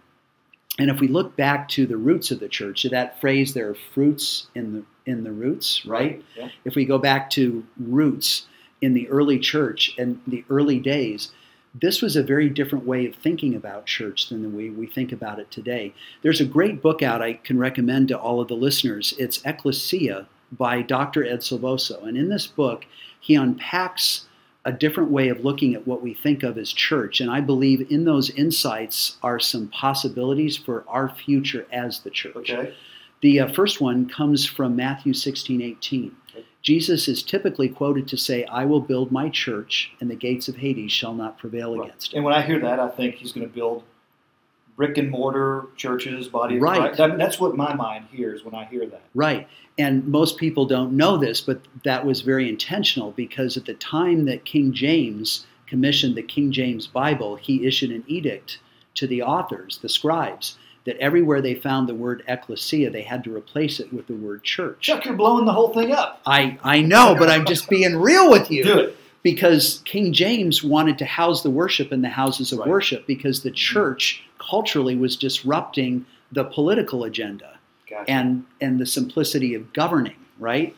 And 0.78 0.90
if 0.90 1.00
we 1.00 1.08
look 1.08 1.36
back 1.36 1.68
to 1.70 1.86
the 1.86 1.96
roots 1.96 2.30
of 2.30 2.40
the 2.40 2.48
church, 2.48 2.82
to 2.82 2.90
that 2.90 3.18
phrase, 3.18 3.54
there 3.54 3.70
are 3.70 3.76
fruits 3.94 4.48
in 4.54 4.74
the 4.74 4.84
in 5.10 5.24
the 5.24 5.32
roots, 5.32 5.86
right? 5.86 6.00
right. 6.00 6.24
Yeah. 6.36 6.48
If 6.66 6.74
we 6.74 6.84
go 6.84 6.98
back 6.98 7.30
to 7.30 7.64
roots 7.78 8.46
in 8.82 8.92
the 8.92 9.08
early 9.08 9.38
church 9.38 9.94
and 9.96 10.20
the 10.26 10.44
early 10.50 10.78
days 10.78 11.30
this 11.74 12.02
was 12.02 12.16
a 12.16 12.22
very 12.22 12.48
different 12.48 12.86
way 12.86 13.06
of 13.06 13.14
thinking 13.14 13.54
about 13.54 13.86
church 13.86 14.28
than 14.28 14.42
the 14.42 14.48
way 14.48 14.68
we 14.68 14.86
think 14.86 15.12
about 15.12 15.38
it 15.38 15.50
today. 15.50 15.94
There's 16.22 16.40
a 16.40 16.44
great 16.44 16.82
book 16.82 17.02
out 17.02 17.22
I 17.22 17.34
can 17.34 17.58
recommend 17.58 18.08
to 18.08 18.18
all 18.18 18.40
of 18.40 18.48
the 18.48 18.54
listeners. 18.54 19.14
It's 19.18 19.42
Ecclesia 19.44 20.26
by 20.52 20.82
Dr. 20.82 21.24
Ed 21.24 21.40
Silvoso. 21.40 22.06
And 22.06 22.16
in 22.16 22.28
this 22.28 22.46
book, 22.46 22.84
he 23.20 23.34
unpacks 23.34 24.26
a 24.64 24.72
different 24.72 25.10
way 25.10 25.28
of 25.28 25.44
looking 25.44 25.74
at 25.74 25.86
what 25.86 26.02
we 26.02 26.14
think 26.14 26.42
of 26.42 26.58
as 26.58 26.72
church. 26.72 27.20
And 27.20 27.30
I 27.30 27.40
believe 27.40 27.90
in 27.90 28.04
those 28.04 28.30
insights 28.30 29.16
are 29.22 29.40
some 29.40 29.68
possibilities 29.68 30.56
for 30.56 30.84
our 30.86 31.08
future 31.08 31.66
as 31.72 32.00
the 32.00 32.10
church. 32.10 32.50
Okay. 32.50 32.74
The 33.22 33.40
uh, 33.40 33.52
first 33.52 33.80
one 33.80 34.08
comes 34.08 34.44
from 34.44 34.76
Matthew 34.76 35.14
16 35.14 35.62
18. 35.62 36.16
Jesus 36.62 37.08
is 37.08 37.22
typically 37.22 37.68
quoted 37.68 38.06
to 38.08 38.16
say, 38.16 38.44
I 38.44 38.64
will 38.64 38.80
build 38.80 39.10
my 39.10 39.28
church, 39.28 39.92
and 40.00 40.08
the 40.08 40.14
gates 40.14 40.48
of 40.48 40.56
Hades 40.56 40.92
shall 40.92 41.12
not 41.12 41.36
prevail 41.36 41.76
right. 41.76 41.88
against 41.88 42.12
it. 42.12 42.16
And 42.16 42.24
when 42.24 42.34
I 42.34 42.42
hear 42.42 42.60
that, 42.60 42.78
I 42.78 42.88
think 42.88 43.16
he's 43.16 43.32
going 43.32 43.46
to 43.46 43.52
build 43.52 43.82
brick 44.76 44.96
and 44.96 45.10
mortar 45.10 45.66
churches, 45.76 46.28
body 46.28 46.56
of 46.56 46.62
right. 46.62 46.94
Christ. 46.94 47.18
That's 47.18 47.38
what 47.40 47.56
my 47.56 47.74
mind 47.74 48.06
hears 48.10 48.44
when 48.44 48.54
I 48.54 48.64
hear 48.64 48.86
that. 48.86 49.02
Right. 49.14 49.46
And 49.78 50.06
most 50.06 50.38
people 50.38 50.64
don't 50.64 50.92
know 50.92 51.16
this, 51.16 51.40
but 51.40 51.60
that 51.84 52.06
was 52.06 52.20
very 52.22 52.48
intentional 52.48 53.10
because 53.12 53.56
at 53.56 53.66
the 53.66 53.74
time 53.74 54.24
that 54.26 54.44
King 54.44 54.72
James 54.72 55.46
commissioned 55.66 56.16
the 56.16 56.22
King 56.22 56.52
James 56.52 56.86
Bible, 56.86 57.36
he 57.36 57.66
issued 57.66 57.90
an 57.90 58.04
edict 58.06 58.60
to 58.94 59.06
the 59.06 59.22
authors, 59.22 59.78
the 59.82 59.88
scribes, 59.88 60.56
that 60.84 60.96
everywhere 60.98 61.40
they 61.40 61.54
found 61.54 61.88
the 61.88 61.94
word 61.94 62.24
ecclesia, 62.26 62.90
they 62.90 63.02
had 63.02 63.22
to 63.24 63.34
replace 63.34 63.78
it 63.78 63.92
with 63.92 64.06
the 64.06 64.14
word 64.14 64.42
church. 64.42 64.78
Chuck, 64.80 65.04
you're 65.04 65.14
blowing 65.14 65.44
the 65.44 65.52
whole 65.52 65.72
thing 65.72 65.92
up. 65.92 66.20
I, 66.26 66.58
I 66.64 66.82
know, 66.82 67.14
but 67.16 67.30
I'm 67.30 67.44
just 67.44 67.68
being 67.68 67.96
real 67.96 68.30
with 68.30 68.50
you. 68.50 68.64
Do 68.64 68.78
it. 68.78 68.96
Because 69.22 69.82
King 69.84 70.12
James 70.12 70.64
wanted 70.64 70.98
to 70.98 71.04
house 71.04 71.44
the 71.44 71.50
worship 71.50 71.92
in 71.92 72.02
the 72.02 72.08
houses 72.08 72.52
of 72.52 72.58
right. 72.58 72.68
worship 72.68 73.06
because 73.06 73.42
the 73.42 73.52
church 73.52 74.24
culturally 74.38 74.96
was 74.96 75.16
disrupting 75.16 76.04
the 76.32 76.42
political 76.42 77.04
agenda 77.04 77.58
gotcha. 77.88 78.10
and, 78.10 78.44
and 78.60 78.80
the 78.80 78.86
simplicity 78.86 79.54
of 79.54 79.72
governing, 79.72 80.16
right? 80.40 80.74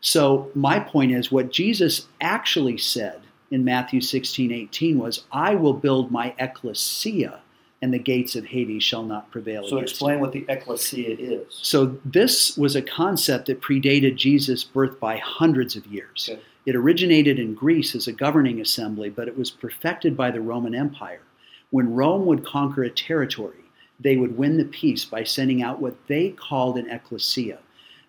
So 0.00 0.50
my 0.54 0.80
point 0.80 1.12
is 1.12 1.30
what 1.30 1.52
Jesus 1.52 2.06
actually 2.22 2.78
said 2.78 3.20
in 3.50 3.62
Matthew 3.62 4.00
16, 4.00 4.50
18 4.50 4.98
was, 4.98 5.24
I 5.30 5.54
will 5.54 5.74
build 5.74 6.10
my 6.10 6.34
ecclesia 6.38 7.41
and 7.82 7.92
the 7.92 7.98
gates 7.98 8.36
of 8.36 8.46
Hades 8.46 8.84
shall 8.84 9.02
not 9.02 9.30
prevail. 9.32 9.66
So, 9.66 9.78
explain 9.78 10.20
what 10.20 10.32
the 10.32 10.46
ecclesia 10.48 11.16
is. 11.18 11.46
So, 11.50 11.98
this 12.04 12.56
was 12.56 12.76
a 12.76 12.82
concept 12.82 13.46
that 13.46 13.60
predated 13.60 14.14
Jesus' 14.16 14.62
birth 14.62 14.98
by 15.00 15.16
hundreds 15.18 15.74
of 15.74 15.84
years. 15.86 16.30
Okay. 16.32 16.40
It 16.64 16.76
originated 16.76 17.40
in 17.40 17.54
Greece 17.54 17.96
as 17.96 18.06
a 18.06 18.12
governing 18.12 18.60
assembly, 18.60 19.10
but 19.10 19.26
it 19.26 19.36
was 19.36 19.50
perfected 19.50 20.16
by 20.16 20.30
the 20.30 20.40
Roman 20.40 20.76
Empire. 20.76 21.22
When 21.70 21.92
Rome 21.92 22.24
would 22.26 22.46
conquer 22.46 22.84
a 22.84 22.90
territory, 22.90 23.64
they 23.98 24.16
would 24.16 24.38
win 24.38 24.58
the 24.58 24.64
peace 24.64 25.04
by 25.04 25.24
sending 25.24 25.60
out 25.62 25.80
what 25.80 25.96
they 26.06 26.30
called 26.30 26.78
an 26.78 26.88
ecclesia. 26.88 27.58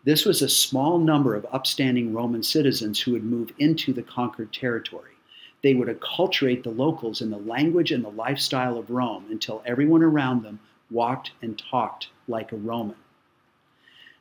This 0.04 0.26
was 0.26 0.42
a 0.42 0.50
small 0.50 1.00
number 1.00 1.34
of 1.34 1.48
upstanding 1.52 2.14
Roman 2.14 2.44
citizens 2.44 3.00
who 3.00 3.14
would 3.14 3.24
move 3.24 3.52
into 3.58 3.92
the 3.92 4.04
conquered 4.04 4.54
territory 4.54 5.13
they 5.64 5.74
would 5.74 5.88
acculturate 5.88 6.64
the 6.64 6.70
locals 6.70 7.22
in 7.22 7.32
the 7.32 7.38
language 7.38 7.92
and 7.92 8.04
the 8.04 8.10
lifestyle 8.10 8.78
of 8.78 8.92
Rome 8.92 9.26
until 9.32 9.64
everyone 9.66 10.04
around 10.04 10.44
them 10.44 10.60
walked 10.92 11.32
and 11.42 11.58
talked 11.58 12.10
like 12.28 12.52
a 12.52 12.58
Roman. 12.58 12.98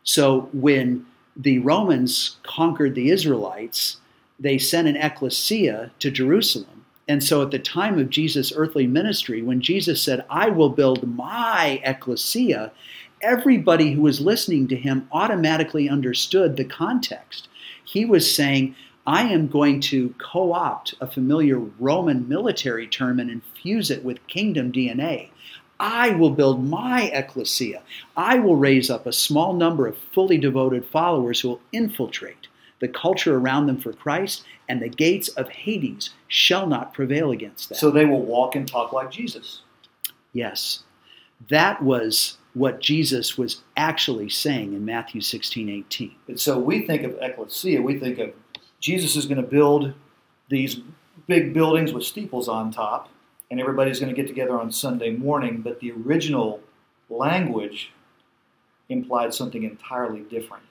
So 0.04 0.48
when 0.52 1.04
the 1.36 1.58
Romans 1.58 2.36
conquered 2.42 2.94
the 2.94 3.10
Israelites, 3.10 3.98
they 4.38 4.58
sent 4.58 4.88
an 4.88 4.96
ecclesia 4.96 5.90
to 5.98 6.10
Jerusalem. 6.10 6.84
And 7.08 7.22
so 7.22 7.42
at 7.42 7.50
the 7.50 7.58
time 7.58 7.98
of 7.98 8.10
Jesus' 8.10 8.52
earthly 8.54 8.86
ministry, 8.86 9.42
when 9.42 9.60
Jesus 9.60 10.00
said, 10.00 10.24
I 10.30 10.48
will 10.48 10.70
build 10.70 11.16
my 11.16 11.80
ecclesia, 11.84 12.72
everybody 13.20 13.92
who 13.92 14.02
was 14.02 14.20
listening 14.20 14.68
to 14.68 14.76
him 14.76 15.08
automatically 15.12 15.88
understood 15.88 16.56
the 16.56 16.64
context. 16.64 17.48
He 17.84 18.04
was 18.04 18.32
saying, 18.32 18.74
I 19.06 19.24
am 19.24 19.48
going 19.48 19.80
to 19.80 20.14
co 20.18 20.52
opt 20.52 20.94
a 21.00 21.06
familiar 21.06 21.58
Roman 21.58 22.28
military 22.28 22.86
term 22.86 23.18
and 23.18 23.30
infuse 23.30 23.90
it 23.90 24.04
with 24.04 24.26
kingdom 24.28 24.70
DNA. 24.70 25.30
I 25.80 26.10
will 26.10 26.30
build 26.30 26.64
my 26.64 27.10
ecclesia. 27.12 27.82
I 28.16 28.38
will 28.38 28.54
raise 28.54 28.88
up 28.88 29.04
a 29.04 29.12
small 29.12 29.52
number 29.52 29.88
of 29.88 29.98
fully 29.98 30.38
devoted 30.38 30.86
followers 30.86 31.40
who 31.40 31.48
will 31.48 31.60
infiltrate 31.72 32.46
the 32.78 32.88
culture 32.88 33.36
around 33.36 33.66
them 33.66 33.80
for 33.80 33.92
Christ, 33.92 34.44
and 34.68 34.82
the 34.82 34.88
gates 34.88 35.28
of 35.28 35.48
Hades 35.48 36.10
shall 36.28 36.66
not 36.66 36.94
prevail 36.94 37.30
against 37.30 37.68
them. 37.68 37.78
So 37.78 37.90
they 37.90 38.04
will 38.04 38.22
walk 38.22 38.54
and 38.54 38.66
talk 38.66 38.92
like 38.92 39.10
Jesus. 39.10 39.62
Yes. 40.32 40.82
That 41.48 41.82
was 41.82 42.38
what 42.54 42.80
Jesus 42.80 43.38
was 43.38 43.62
actually 43.76 44.28
saying 44.28 44.74
in 44.74 44.84
Matthew 44.84 45.20
16 45.20 45.68
18. 45.68 46.14
And 46.28 46.40
so 46.40 46.58
we 46.58 46.86
think 46.86 47.02
of 47.02 47.16
ecclesia, 47.20 47.80
we 47.82 47.98
think 47.98 48.18
of 48.18 48.32
Jesus 48.82 49.16
is 49.16 49.26
going 49.26 49.40
to 49.40 49.48
build 49.48 49.94
these 50.50 50.80
big 51.26 51.54
buildings 51.54 51.92
with 51.92 52.04
steeples 52.04 52.48
on 52.48 52.72
top, 52.72 53.08
and 53.50 53.60
everybody's 53.60 54.00
going 54.00 54.14
to 54.14 54.20
get 54.20 54.28
together 54.28 54.60
on 54.60 54.72
Sunday 54.72 55.10
morning, 55.10 55.62
but 55.62 55.80
the 55.80 55.92
original 55.92 56.60
language 57.08 57.92
implied 58.88 59.32
something 59.32 59.62
entirely 59.62 60.20
different. 60.22 60.64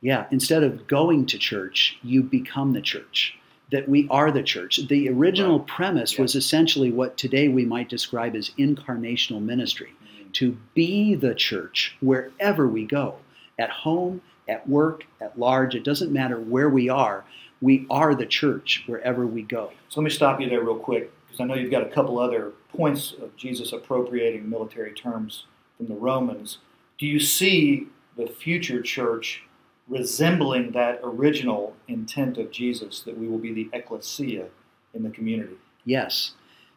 Yeah, 0.00 0.26
instead 0.30 0.62
of 0.62 0.86
going 0.86 1.26
to 1.26 1.38
church, 1.38 1.98
you 2.02 2.22
become 2.22 2.72
the 2.72 2.80
church. 2.80 3.36
That 3.70 3.86
we 3.86 4.08
are 4.08 4.30
the 4.32 4.42
church. 4.42 4.80
The 4.88 5.10
original 5.10 5.58
Right. 5.58 5.68
premise 5.68 6.14
Yeah. 6.14 6.22
was 6.22 6.34
essentially 6.34 6.90
what 6.90 7.18
today 7.18 7.48
we 7.48 7.66
might 7.66 7.90
describe 7.90 8.34
as 8.34 8.50
incarnational 8.58 9.42
ministry 9.42 9.92
mm-hmm. 10.02 10.30
to 10.32 10.56
be 10.72 11.14
the 11.14 11.34
church 11.34 11.96
wherever 12.00 12.66
we 12.66 12.86
go 12.86 13.16
at 13.58 13.68
home, 13.68 14.22
at 14.48 14.66
work, 14.66 15.04
at 15.20 15.38
large. 15.38 15.74
It 15.74 15.84
doesn't 15.84 16.10
matter 16.10 16.40
where 16.40 16.70
we 16.70 16.88
are. 16.88 17.24
We 17.60 17.86
are 17.90 18.14
the 18.14 18.26
church 18.26 18.84
wherever 18.86 19.26
we 19.26 19.42
go. 19.42 19.72
So 19.88 20.00
let 20.00 20.04
me 20.04 20.10
stop 20.10 20.40
you 20.40 20.48
there 20.48 20.62
real 20.62 20.76
quick 20.78 21.10
because 21.26 21.40
I 21.40 21.44
know 21.44 21.54
you've 21.54 21.70
got 21.70 21.82
a 21.82 21.90
couple 21.90 22.18
other 22.18 22.52
points 22.74 23.14
of 23.20 23.36
Jesus 23.36 23.72
appropriating 23.72 24.48
military 24.48 24.92
terms 24.92 25.44
from 25.76 25.86
the 25.88 25.94
Romans. 25.94 26.58
Do 26.98 27.06
you 27.06 27.18
see 27.20 27.88
the 28.16 28.26
future 28.26 28.80
church 28.82 29.42
resembling 29.88 30.72
that 30.72 31.00
original 31.02 31.74
intent 31.88 32.38
of 32.38 32.50
Jesus 32.50 33.00
that 33.02 33.16
we 33.18 33.26
will 33.26 33.38
be 33.38 33.52
the 33.52 33.70
ecclesia 33.72 34.46
in 34.94 35.02
the 35.02 35.10
community? 35.10 35.54
Yes. 35.84 36.32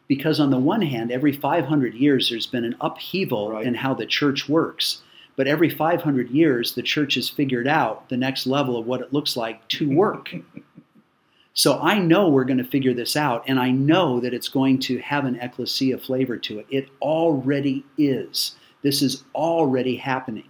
Because 0.08 0.40
on 0.40 0.50
the 0.50 0.58
one 0.58 0.82
hand, 0.82 1.10
every 1.12 1.32
500 1.32 1.94
years 1.94 2.28
there's 2.30 2.46
been 2.46 2.64
an 2.64 2.76
upheaval 2.80 3.50
Right. 3.52 3.66
in 3.66 3.74
how 3.74 3.94
the 3.94 4.06
church 4.06 4.48
works. 4.48 5.02
But 5.36 5.46
every 5.46 5.70
500 5.70 6.28
years, 6.30 6.74
the 6.74 6.82
church 6.82 7.14
has 7.14 7.28
figured 7.30 7.66
out 7.66 8.08
the 8.10 8.16
next 8.18 8.46
level 8.46 8.76
of 8.76 8.86
what 8.86 9.00
it 9.00 9.12
looks 9.12 9.36
like 9.36 9.66
to 9.68 9.88
work. 9.88 10.34
so 11.54 11.78
I 11.80 11.98
know 11.98 12.28
we're 12.28 12.44
going 12.44 12.58
to 12.58 12.64
figure 12.64 12.94
this 12.94 13.16
out, 13.16 13.44
and 13.46 13.58
I 13.60 13.70
know 13.70 14.20
that 14.20 14.34
it's 14.34 14.48
going 14.48 14.78
to 14.80 14.98
have 14.98 15.24
an 15.24 15.36
ecclesia 15.36 15.98
flavor 15.98 16.36
to 16.38 16.58
it. 16.60 16.66
It 16.70 16.88
already 17.00 17.84
is. 17.98 18.56
This 18.82 19.02
is 19.02 19.22
already 19.34 19.96
happening. 19.96 20.48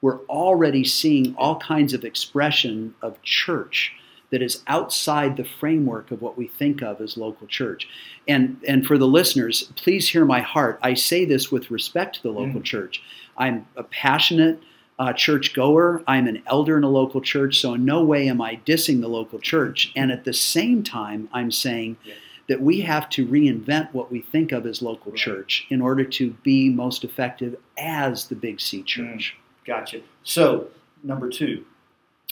We're 0.00 0.20
already 0.26 0.84
seeing 0.84 1.34
all 1.36 1.56
kinds 1.58 1.94
of 1.94 2.04
expression 2.04 2.94
of 3.02 3.20
church 3.22 3.92
that 4.30 4.42
is 4.42 4.62
outside 4.66 5.36
the 5.36 5.44
framework 5.44 6.10
of 6.10 6.22
what 6.22 6.38
we 6.38 6.48
think 6.48 6.82
of 6.82 7.00
as 7.00 7.16
local 7.16 7.46
church. 7.46 7.86
And 8.26 8.56
and 8.66 8.86
for 8.86 8.96
the 8.98 9.06
listeners, 9.06 9.64
please 9.76 10.08
hear 10.08 10.24
my 10.24 10.40
heart. 10.40 10.78
I 10.82 10.94
say 10.94 11.24
this 11.24 11.52
with 11.52 11.70
respect 11.70 12.16
to 12.16 12.22
the 12.22 12.30
local 12.30 12.60
Mm. 12.60 12.64
church. 12.64 13.02
I'm 13.36 13.66
a 13.76 13.82
passionate 13.84 14.58
uh, 14.98 15.12
church 15.12 15.54
goer. 15.54 16.02
I'm 16.06 16.26
an 16.26 16.42
elder 16.46 16.76
in 16.76 16.84
a 16.84 16.88
local 16.90 17.20
church, 17.20 17.60
so 17.60 17.74
in 17.74 17.84
no 17.84 18.04
way 18.04 18.28
am 18.28 18.40
I 18.40 18.60
dissing 18.66 19.00
the 19.00 19.08
local 19.08 19.38
church. 19.38 19.90
And 19.96 20.12
at 20.12 20.24
the 20.24 20.32
same 20.32 20.82
time, 20.82 21.28
I'm 21.32 21.50
saying 21.50 21.96
Yeah. 22.04 22.14
that 22.48 22.60
we 22.60 22.80
have 22.82 23.08
to 23.10 23.26
reinvent 23.26 23.92
what 23.92 24.12
we 24.12 24.20
think 24.20 24.52
of 24.52 24.66
as 24.66 24.82
local 24.82 25.12
Right. 25.12 25.18
church 25.20 25.66
in 25.70 25.80
order 25.80 26.04
to 26.04 26.30
be 26.42 26.68
most 26.68 27.04
effective 27.04 27.56
as 27.78 28.26
the 28.28 28.34
Big 28.36 28.60
C 28.60 28.82
church. 28.82 29.36
Gotcha. 29.64 30.00
So, 30.24 30.68
number 31.02 31.28
two. 31.30 31.64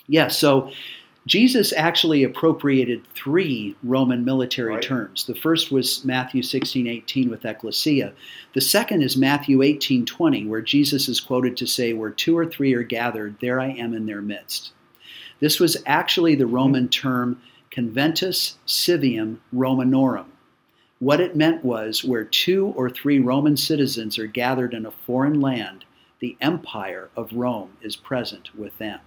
Yeah, 0.07 0.29
so 0.29 0.71
Jesus 1.31 1.73
actually 1.77 2.25
appropriated 2.25 3.07
three 3.15 3.77
Roman 3.85 4.25
military 4.25 4.73
Right. 4.73 4.83
terms. 4.83 5.27
The 5.27 5.35
first 5.37 5.71
was 5.71 6.05
Matthew 6.05 6.43
16, 6.43 6.89
18 6.89 7.31
with 7.31 7.45
ecclesia. 7.45 8.15
The 8.53 8.61
second 8.61 9.03
is 9.03 9.17
Matthew 9.17 9.63
18, 9.63 10.05
20, 10.05 10.45
where 10.47 10.61
Jesus 10.61 11.09
is 11.09 11.21
quoted 11.21 11.57
to 11.59 11.69
say, 11.69 11.93
Where 11.93 12.11
two 12.11 12.37
or 12.37 12.47
three 12.47 12.75
are 12.75 12.83
gathered, 12.83 13.37
there 13.41 13.61
I 13.61 13.69
am 13.69 13.95
in 13.95 14.07
their 14.07 14.21
midst. 14.21 14.73
This 15.39 15.61
was 15.61 15.77
actually 15.87 16.35
the 16.35 16.49
Roman 16.49 16.89
term 16.89 17.41
conventus 17.71 18.57
civium 18.67 19.41
Romanorum. 19.53 20.33
What 20.99 21.21
it 21.21 21.37
meant 21.37 21.65
was 21.65 22.03
where 22.03 22.25
two 22.25 22.73
or 22.75 22.91
three 22.91 23.21
Roman 23.21 23.57
citizens 23.57 24.19
are 24.19 24.27
gathered 24.27 24.75
in 24.75 24.85
a 24.85 24.91
foreign 24.91 25.41
land, 25.41 25.85
the 26.19 26.37
empire 26.41 27.09
of 27.15 27.33
Rome 27.33 27.71
is 27.83 27.95
present 27.95 28.53
with 28.59 28.77
them. 28.79 28.99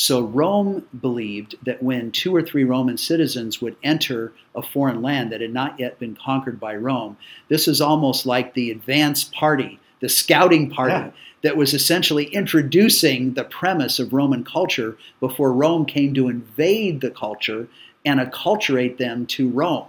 So 0.00 0.20
Rome 0.20 0.86
believed 1.00 1.56
that 1.64 1.82
when 1.82 2.12
two 2.12 2.34
or 2.34 2.40
three 2.40 2.62
Roman 2.62 2.96
citizens 2.96 3.60
would 3.60 3.74
enter 3.82 4.32
a 4.54 4.62
foreign 4.62 5.02
land 5.02 5.32
that 5.32 5.40
had 5.40 5.52
not 5.52 5.80
yet 5.80 5.98
been 5.98 6.14
conquered 6.14 6.60
by 6.60 6.76
Rome, 6.76 7.16
this 7.48 7.66
is 7.66 7.80
almost 7.80 8.24
like 8.24 8.54
the 8.54 8.70
advance 8.70 9.24
party, 9.24 9.80
the 9.98 10.08
scouting 10.08 10.70
party 10.70 10.92
Yeah. 10.92 11.10
that 11.42 11.56
was 11.56 11.74
essentially 11.74 12.26
introducing 12.26 13.34
the 13.34 13.42
premise 13.42 13.98
of 13.98 14.12
Roman 14.12 14.44
culture 14.44 14.96
before 15.18 15.52
Rome 15.52 15.84
came 15.84 16.14
to 16.14 16.28
invade 16.28 17.00
the 17.00 17.10
culture 17.10 17.66
and 18.04 18.20
acculturate 18.20 18.98
them 18.98 19.26
to 19.26 19.48
Rome. 19.48 19.86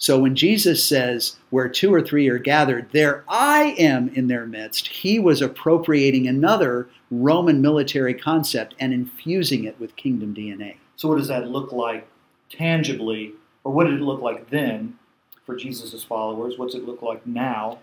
So 0.00 0.18
when 0.18 0.34
Jesus 0.34 0.82
says, 0.82 1.36
Where 1.50 1.68
two 1.68 1.92
or 1.94 2.00
three 2.02 2.26
are 2.28 2.38
gathered, 2.38 2.88
there 2.90 3.22
I 3.28 3.74
am 3.78 4.08
in 4.08 4.26
their 4.28 4.46
midst, 4.46 4.88
he 4.88 5.18
was 5.20 5.42
appropriating 5.42 6.26
another 6.26 6.88
Roman 7.10 7.60
military 7.60 8.14
concept 8.14 8.74
and 8.80 8.92
infusing 8.92 9.64
it 9.64 9.78
with 9.78 9.94
kingdom 9.96 10.34
DNA. 10.34 10.76
So, 10.96 11.08
what 11.08 11.18
does 11.18 11.28
that 11.28 11.48
look 11.48 11.70
like 11.72 12.08
tangibly, 12.50 13.32
or 13.62 13.72
what 13.72 13.84
did 13.84 13.94
it 13.94 14.02
look 14.02 14.20
like 14.22 14.48
then 14.50 14.98
for 15.44 15.54
Jesus' 15.54 16.02
followers? 16.02 16.54
What's 16.56 16.74
it 16.74 16.86
look 16.86 17.02
like 17.02 17.26
now? 17.26 17.78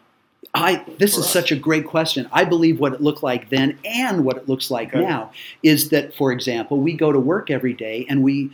I 0.54 0.84
this 0.98 1.18
is 1.18 1.26
us. 1.26 1.34
such 1.34 1.52
a 1.52 1.56
great 1.56 1.86
question. 1.86 2.28
I 2.32 2.46
believe 2.46 2.80
what 2.80 2.94
it 2.94 3.02
looked 3.02 3.22
like 3.24 3.50
then 3.50 3.78
and 3.86 4.24
what 4.24 4.38
it 4.38 4.48
looks 4.48 4.72
like 4.72 4.90
Okay. 4.90 5.02
now 5.04 5.32
is 5.62 5.90
that, 5.90 6.16
for 6.16 6.32
example, 6.32 6.80
we 6.80 6.94
go 6.94 7.12
to 7.12 7.20
work 7.20 7.50
every 7.52 7.74
day 7.74 8.06
and 8.10 8.24
we 8.24 8.52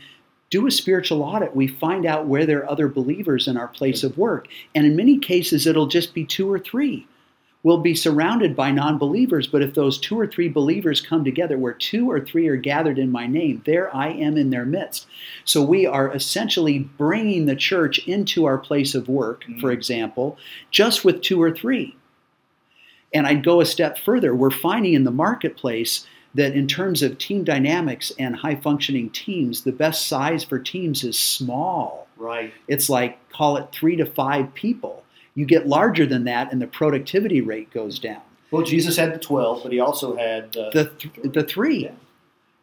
do 0.53 0.67
a 0.67 0.71
spiritual 0.71 1.23
audit. 1.23 1.55
We 1.55 1.67
find 1.67 2.05
out 2.05 2.27
where 2.27 2.45
there 2.45 2.59
are 2.59 2.69
other 2.69 2.87
believers 2.87 3.47
in 3.47 3.57
our 3.57 3.67
place 3.67 4.03
of 4.03 4.19
work. 4.19 4.47
And 4.75 4.85
in 4.85 4.95
many 4.95 5.17
cases, 5.17 5.65
it'll 5.65 5.87
just 5.87 6.13
be 6.13 6.23
two 6.23 6.51
or 6.51 6.59
three. 6.59 7.07
We'll 7.63 7.79
be 7.79 7.95
surrounded 7.95 8.55
by 8.55 8.69
non 8.69 8.99
believers, 8.99 9.47
but 9.47 9.63
if 9.63 9.73
those 9.73 9.97
two 9.97 10.19
or 10.19 10.27
three 10.27 10.49
believers 10.49 11.01
come 11.01 11.23
together, 11.23 11.57
where 11.57 11.73
two 11.73 12.11
or 12.11 12.19
three 12.19 12.47
are 12.49 12.55
gathered 12.55 12.99
in 12.99 13.11
my 13.11 13.25
name, 13.25 13.63
there 13.65 13.95
I 13.95 14.09
am 14.09 14.37
in 14.37 14.51
their 14.51 14.65
midst. 14.65 15.07
So 15.43 15.63
we 15.63 15.87
are 15.87 16.13
essentially 16.13 16.77
bringing 16.99 17.47
the 17.47 17.55
church 17.55 18.07
into 18.07 18.45
our 18.45 18.59
place 18.59 18.93
of 18.93 19.09
work, 19.09 19.45
for 19.59 19.71
Mhm. 19.71 19.73
example, 19.73 20.37
just 20.69 21.03
with 21.03 21.21
two 21.21 21.41
or 21.41 21.49
three. 21.49 21.95
And 23.11 23.25
I'd 23.25 23.43
go 23.43 23.59
a 23.59 23.65
step 23.65 23.97
further. 23.97 24.35
We're 24.35 24.51
finding 24.51 24.93
in 24.93 25.03
the 25.03 25.09
marketplace 25.09 26.05
that 26.35 26.55
in 26.55 26.67
terms 26.67 27.03
of 27.03 27.17
team 27.17 27.43
dynamics 27.43 28.11
and 28.17 28.35
high 28.35 28.55
functioning 28.55 29.09
teams, 29.09 29.63
the 29.63 29.71
best 29.71 30.07
size 30.07 30.43
for 30.43 30.59
teams 30.59 31.03
is 31.03 31.17
small. 31.17 32.07
Right. 32.17 32.53
It's 32.67 32.89
like, 32.89 33.29
call 33.29 33.57
it 33.57 33.69
three 33.71 33.95
to 33.97 34.05
five 34.05 34.53
people. 34.53 35.03
You 35.35 35.45
get 35.45 35.67
larger 35.67 36.05
than 36.05 36.25
that, 36.25 36.51
and 36.51 36.61
the 36.61 36.67
productivity 36.67 37.41
rate 37.41 37.71
goes 37.71 37.99
down. 37.99 38.21
Well, 38.51 38.63
Jesus 38.63 38.97
had 38.97 39.13
the 39.13 39.19
12, 39.19 39.63
but 39.63 39.71
he 39.71 39.79
also 39.79 40.15
had 40.15 40.55
uh, 40.55 40.69
The, 40.71 40.85
th- 40.85 41.33
the 41.33 41.43
three. 41.43 41.85
Yeah. 41.85 41.91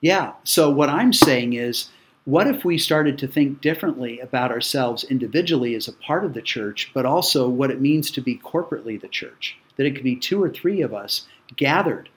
Yeah. 0.01 0.33
So 0.45 0.71
what 0.71 0.89
I'm 0.89 1.13
saying 1.13 1.55
is, 1.55 1.91
what 2.25 2.47
if 2.47 2.65
we 2.65 2.79
started 2.79 3.19
to 3.19 3.27
think 3.27 3.61
differently 3.61 4.21
about 4.21 4.53
ourselves 4.53 5.05
individually 5.05 5.75
as 5.75 5.89
a 5.89 5.93
part 5.93 6.25
of 6.25 6.35
the 6.35 6.43
church, 6.43 6.91
but 6.95 7.07
also 7.07 7.49
what 7.49 7.71
it 7.71 7.81
means 7.81 8.11
to 8.13 8.21
be 8.21 8.39
corporately 8.39 9.01
the 9.01 9.09
church? 9.09 9.57
That 9.77 9.87
it 9.87 9.95
could 9.95 10.05
be 10.05 10.17
two 10.17 10.43
or 10.43 10.49
three 10.49 10.81
of 10.81 10.95
us 10.95 11.27
gathered 11.57 12.09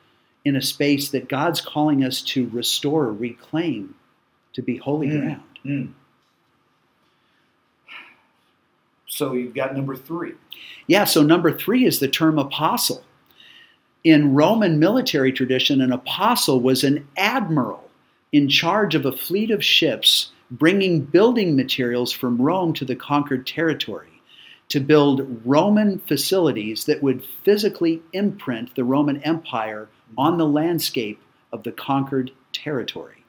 in 0.46 0.56
a 0.56 0.62
space 0.62 1.10
that 1.10 1.30
God's 1.30 1.62
calling 1.62 2.04
us 2.04 2.22
to 2.22 2.50
restore, 2.50 3.12
reclaim, 3.12 3.96
to 4.54 4.62
be 4.62 4.78
holy 4.78 5.08
Mm. 5.08 5.22
ground. 5.22 5.44
Mm. 5.66 5.94
So 9.08 9.34
you've 9.34 9.54
got 9.54 9.76
number 9.76 9.96
three. 9.96 10.34
Yeah, 10.88 11.06
so 11.06 11.22
number 11.22 11.52
three 11.52 11.86
is 11.86 12.00
the 12.00 12.08
term 12.08 12.40
apostle. 12.40 13.04
In 14.04 14.34
Roman 14.34 14.80
military 14.80 15.32
tradition, 15.32 15.82
an 15.82 15.92
apostle 15.94 16.60
was 16.60 16.84
an 16.84 17.08
admiral 17.16 17.90
in 18.32 18.50
charge 18.50 18.96
of 18.96 19.06
a 19.06 19.12
fleet 19.12 19.52
of 19.52 19.64
ships 19.64 20.32
bringing 20.52 21.02
building 21.02 21.56
materials 21.56 22.12
from 22.12 22.42
Rome 22.42 22.74
to 22.74 22.86
the 22.86 22.96
conquered 22.96 23.48
territory 23.48 24.10
to 24.70 24.80
build 24.80 25.42
Roman 25.46 26.00
facilities 26.00 26.86
that 26.86 27.02
would 27.04 27.24
physically 27.24 28.02
imprint 28.12 28.76
the 28.76 28.84
Roman 28.84 29.22
Empire 29.24 29.88
on 30.17 30.38
the 30.38 30.48
landscape 30.48 31.22
of 31.51 31.63
the 31.63 31.72
conquered 31.72 32.32
territory. 32.51 33.24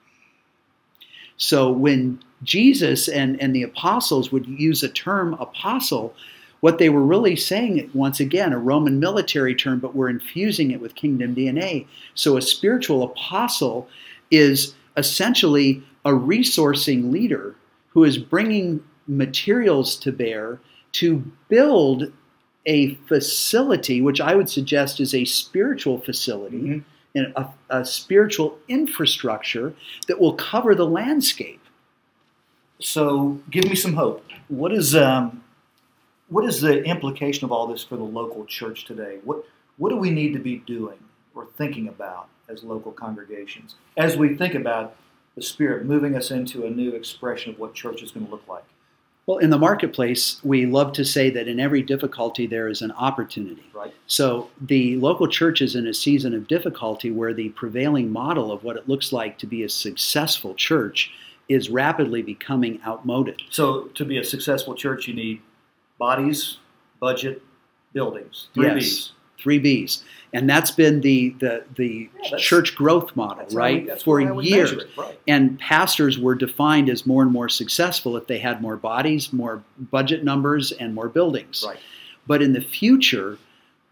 So 1.37 1.71
when 1.71 2.21
Jesus 2.43 3.09
and, 3.09 3.41
and 3.41 3.55
the 3.55 3.63
apostles 3.63 4.31
would 4.31 4.47
use 4.47 4.83
a 4.83 4.89
term 4.89 5.35
apostle, 5.35 6.15
what 6.61 6.79
they 6.79 6.89
were 6.89 7.05
really 7.05 7.37
saying, 7.37 7.91
once 7.93 8.21
again, 8.21 8.53
a 8.53 8.59
Roman 8.59 8.99
military 8.99 9.55
term, 9.55 9.81
but 9.81 9.95
we're 9.95 10.09
infusing 10.09 10.71
it 10.71 10.81
with 10.81 10.95
kingdom 10.95 11.35
DNA. 11.35 11.87
So 12.15 12.37
a 12.37 12.43
spiritual 12.43 13.03
apostle 13.03 13.89
is 14.31 14.75
essentially 14.97 15.83
a 16.05 16.11
resourcing 16.11 17.11
leader 17.11 17.55
who 17.91 18.05
is 18.05 18.19
bringing 18.19 18.83
materials 19.07 19.97
to 19.97 20.13
bear 20.13 20.59
to 20.93 21.17
build 21.49 22.13
a 22.67 22.95
facility, 23.07 24.01
which 24.01 24.21
I 24.21 24.35
would 24.35 24.49
suggest 24.49 25.01
is 25.01 25.15
a 25.15 25.25
spiritual 25.25 25.99
facility 26.01 26.57
Mhm. 26.59 26.85
and 27.15 27.33
a, 27.37 27.49
a 27.71 27.85
spiritual 27.85 28.59
infrastructure 28.69 29.75
that 30.09 30.19
will 30.19 30.33
cover 30.35 30.75
the 30.75 30.87
landscape. 30.87 31.61
So 32.81 33.41
give 33.51 33.65
me 33.65 33.75
some 33.75 33.95
hope. 33.95 34.25
What 34.49 34.73
is 34.73 34.95
um, 34.95 35.43
what 36.29 36.45
is 36.45 36.61
the 36.61 36.83
implication 36.85 37.45
of 37.45 37.53
all 37.53 37.67
this 37.67 37.85
for 37.85 37.97
the 37.97 38.03
local 38.05 38.45
church 38.47 38.85
today? 38.85 39.19
What 39.25 39.45
what 39.77 39.91
do 39.91 39.97
we 39.97 40.11
need 40.11 40.33
to 40.35 40.39
be 40.39 40.57
doing 40.59 40.99
or 41.35 41.47
thinking 41.57 41.89
about 41.89 42.29
as 42.49 42.63
local 42.65 42.93
congregations 42.93 43.75
as 43.97 44.17
we 44.17 44.37
think 44.37 44.55
about 44.55 44.97
the 45.35 45.43
Spirit 45.43 45.85
moving 45.85 46.15
us 46.17 46.31
into 46.31 46.65
a 46.65 46.71
new 46.71 46.93
expression 46.93 47.53
of 47.53 47.59
what 47.59 47.75
church 47.75 48.03
is 48.03 48.11
going 48.11 48.27
to 48.27 48.31
look 48.33 48.47
like? 48.49 48.65
Well, 49.27 49.39
in 49.39 49.49
the 49.51 49.59
marketplace, 49.59 50.39
we 50.45 50.67
love 50.67 50.93
to 50.95 51.05
say 51.05 51.31
that 51.31 51.49
in 51.49 51.59
every 51.59 51.81
difficulty 51.81 52.47
there 52.47 52.69
is 52.69 52.83
an 52.83 52.93
opportunity. 52.93 53.65
Right. 53.73 53.95
So 54.07 54.51
the 54.61 54.97
local 54.97 55.27
church 55.29 55.63
is 55.63 55.75
in 55.75 55.87
a 55.87 55.95
season 55.95 56.35
of 56.35 56.47
difficulty 56.47 57.11
where 57.11 57.33
the 57.33 57.49
prevailing 57.51 58.13
model 58.13 58.53
of 58.53 58.65
what 58.65 58.77
it 58.77 58.87
looks 58.87 59.13
like 59.13 59.39
to 59.39 59.47
be 59.47 59.63
a 59.63 59.69
successful 59.69 60.55
church 60.55 61.11
is 61.49 61.71
rapidly 61.71 62.23
becoming 62.23 62.81
outmoded. 62.87 63.41
So, 63.51 63.85
to 63.95 64.05
be 64.05 64.19
a 64.19 64.25
successful 64.25 64.75
church, 64.75 65.07
you 65.07 65.15
need 65.15 65.43
bodies, 65.99 66.59
budget, 67.01 67.43
buildings. 67.93 68.49
Three 68.55 68.67
Yes. 68.67 68.77
Bs. 68.77 69.11
Three 69.39 69.59
B's, 69.59 70.03
and 70.35 70.51
that's 70.51 70.71
been 70.71 71.01
the 71.01 71.31
the 71.39 71.65
the 71.77 72.09
Yeah, 72.31 72.37
church 72.39 72.75
growth 72.75 73.15
model, 73.17 73.47
right, 73.53 73.85
we- 73.87 73.95
for 74.01 74.21
why 74.21 74.29
I 74.29 74.33
would 74.33 74.45
years. 74.45 74.73
it, 74.73 74.89
Right. 74.97 75.19
And 75.27 75.59
pastors 75.59 76.19
were 76.19 76.35
defined 76.35 76.91
as 76.91 77.07
more 77.07 77.23
and 77.23 77.33
more 77.33 77.49
successful 77.49 78.17
if 78.17 78.27
they 78.27 78.39
had 78.39 78.61
more 78.61 78.77
bodies, 78.77 79.33
more 79.33 79.63
budget 79.91 80.25
numbers, 80.25 80.73
and 80.73 80.95
more 80.95 81.09
buildings. 81.09 81.65
Right. 81.67 81.79
But 82.27 82.43
in 82.43 82.53
the 82.53 82.61
future, 82.61 83.39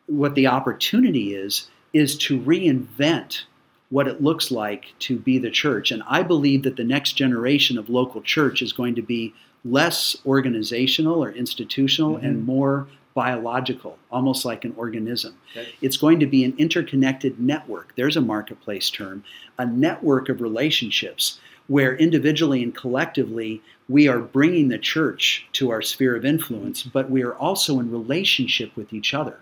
what 0.07 0.35
the 0.35 0.47
opportunity 0.49 1.35
is, 1.35 1.69
is 1.93 2.17
to 2.19 2.39
reinvent 2.41 3.43
what 3.91 4.09
it 4.09 4.23
looks 4.23 4.51
like 4.51 4.87
to 5.01 5.19
be 5.19 5.39
the 5.39 5.51
church. 5.51 5.91
And 5.91 6.03
I 6.09 6.23
believe 6.23 6.63
that 6.63 6.77
the 6.77 6.85
next 6.85 7.13
generation 7.13 7.77
of 7.79 7.91
local 7.91 8.23
church 8.23 8.63
is 8.63 8.73
going 8.73 8.95
to 8.95 9.03
be 9.03 9.35
less 9.65 10.17
organizational 10.27 11.23
or 11.23 11.31
institutional 11.31 12.17
Mhm. 12.17 12.25
and 12.25 12.47
more 12.47 12.89
biological, 13.15 13.99
almost 14.11 14.45
like 14.45 14.65
an 14.65 14.75
organism. 14.77 15.37
Okay. 15.53 15.69
It's 15.81 15.97
going 15.97 16.21
to 16.21 16.27
be 16.27 16.45
an 16.45 16.55
interconnected 16.59 17.39
network. 17.39 17.95
There's 17.97 18.17
a 18.17 18.21
marketplace 18.21 18.91
term, 18.91 19.25
a 19.59 19.67
network 19.67 20.29
of 20.29 20.41
relationships 20.41 21.41
where 21.69 21.97
individually 21.97 22.63
and 22.63 22.75
collectively 22.75 23.63
we 23.89 24.09
are 24.09 24.19
bringing 24.19 24.69
the 24.69 24.79
church 24.79 25.47
to 25.53 25.71
our 25.71 25.83
sphere 25.83 26.17
of 26.17 26.25
influence, 26.25 26.83
but 26.83 27.11
we 27.11 27.23
are 27.23 27.35
also 27.35 27.79
in 27.79 27.91
relationship 27.91 28.75
with 28.77 28.93
each 28.93 29.15
other. 29.15 29.41